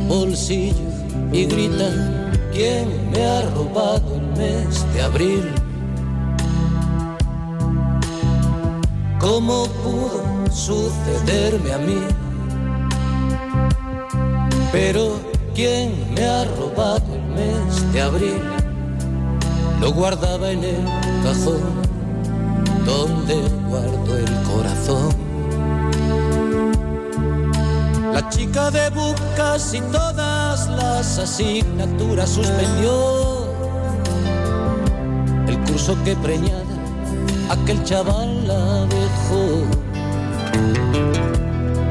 bolsillo 0.07 0.75
y 1.31 1.45
grita, 1.45 1.89
¿quién 2.51 3.11
me 3.11 3.23
ha 3.23 3.41
robado 3.51 4.15
el 4.15 4.27
mes 4.37 4.85
de 4.93 5.01
abril? 5.01 5.45
¿Cómo 9.19 9.67
pudo 9.83 10.51
sucederme 10.51 11.73
a 11.73 11.77
mí? 11.77 12.01
Pero 14.71 15.19
¿quién 15.53 15.93
me 16.13 16.25
ha 16.25 16.45
robado 16.45 17.03
el 17.13 17.23
mes 17.35 17.93
de 17.93 18.01
abril? 18.01 18.41
Lo 19.79 19.91
guardaba 19.91 20.51
en 20.51 20.63
el 20.63 20.83
cajón 21.23 21.86
donde 22.87 23.35
guardo 23.69 24.17
el 24.17 24.33
corazón. 24.43 25.09
La 28.13 28.29
chica 28.29 28.71
de 28.71 28.89
bucas 28.91 29.73
y 29.73 29.81
todas 29.81 30.69
las 30.69 31.19
asignaturas 31.19 32.29
suspendió. 32.29 33.53
El 35.47 35.59
curso 35.65 35.97
que 36.05 36.15
preñada 36.15 36.77
aquel 37.49 37.83
chaval 37.83 38.47
la 38.47 38.85
dejó. 38.85 39.43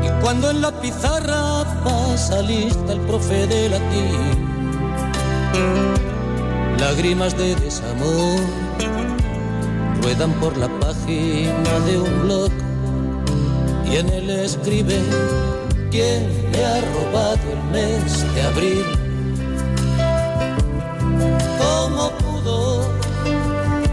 Y 0.03 0.22
cuando 0.22 0.51
en 0.51 0.62
la 0.62 0.72
pizarra 0.80 1.64
pasa 1.84 2.40
lista 2.40 2.92
el 2.94 3.01
profe 3.01 3.47
de 3.47 3.68
latín, 3.68 4.47
lágrimas 6.78 7.36
de 7.36 7.55
desamor 7.57 8.40
ruedan 10.07 10.32
por 10.34 10.57
la 10.57 10.68
página 11.07 11.78
de 11.86 11.98
un 11.98 12.22
blog 12.22 12.50
y 13.88 13.96
en 13.96 14.09
él 14.09 14.30
escribe 14.30 15.00
¿Quién 15.90 16.26
me 16.50 16.64
ha 16.64 16.80
robado 16.80 17.38
el 17.52 17.62
mes 17.70 18.34
de 18.34 18.42
abril? 18.42 18.84
¿Cómo 21.59 22.11
pudo 22.18 22.82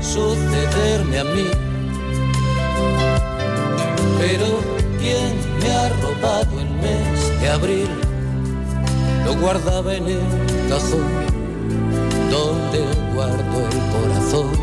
sucederme 0.02 1.20
a 1.20 1.24
mí? 1.24 1.48
Pero 4.20 4.48
¿quién 5.00 5.34
me 5.62 5.72
ha 5.72 5.90
robado 6.02 6.60
el 6.60 6.70
mes 6.82 7.42
de 7.42 7.50
abril? 7.50 7.90
Lo 9.24 9.36
guardaba 9.40 9.94
en 9.94 10.08
el 10.08 10.22
cajón 10.68 11.12
donde 12.32 12.80
guardo 13.14 13.60
el 13.72 13.80
corazón. 13.94 14.63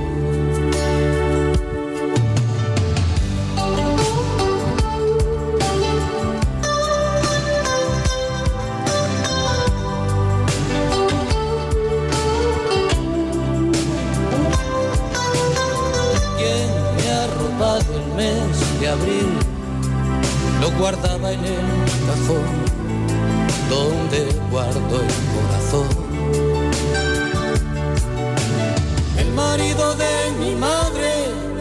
Donde 23.71 24.27
guardo 24.51 25.01
el 25.01 25.15
corazón. 25.35 25.89
El 29.17 29.31
marido 29.33 29.95
de 29.95 30.15
mi 30.41 30.55
madre 30.57 31.11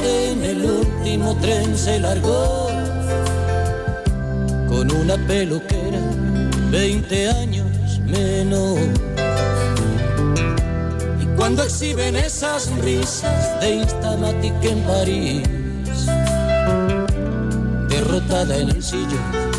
en 0.01 0.43
el 0.43 0.65
último 0.65 1.37
tren 1.39 1.77
se 1.77 1.99
largó 1.99 2.67
con 4.67 4.91
una 4.91 5.15
peluquera 5.27 6.01
20 6.71 7.29
años 7.29 7.67
menos. 8.05 8.79
Y 11.21 11.25
cuando 11.37 11.63
exhiben 11.63 12.15
esas 12.15 12.69
risas 12.81 13.59
de 13.61 13.75
Instamatic 13.75 14.63
en 14.63 14.79
París, 14.83 15.47
derrotada 17.87 18.57
en 18.57 18.69
el 18.69 18.83
sillón, 18.83 19.58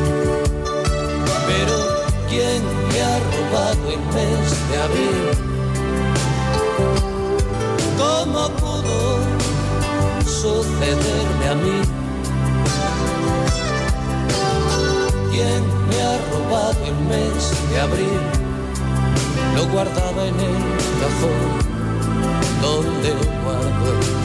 ¿Quién 2.31 2.63
me 2.89 3.01
ha 3.01 3.17
robado 3.35 3.85
el 3.91 4.03
mes 4.15 4.47
de 4.69 4.75
abril? 4.87 5.19
¿Cómo 8.01 8.49
pudo 8.61 8.99
sucederme 10.25 11.45
a 11.49 11.55
mí? 11.55 11.77
¿Quién 15.31 15.61
me 15.89 15.97
ha 16.07 16.15
robado 16.31 16.79
el 16.91 16.97
mes 17.11 17.41
de 17.69 17.81
abril? 17.81 18.21
Lo 19.55 19.63
guardaba 19.73 20.25
en 20.25 20.39
el 20.49 20.57
cajón 21.01 21.43
donde 22.61 23.09
guardo 23.43 24.20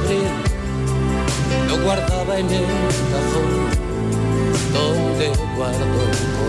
abril? 0.00 0.28
Lo 1.68 1.82
guardaba 1.84 2.38
en 2.38 2.46
el 2.50 2.64
cajón 3.12 3.70
donde 4.72 5.28
guardo. 5.56 6.39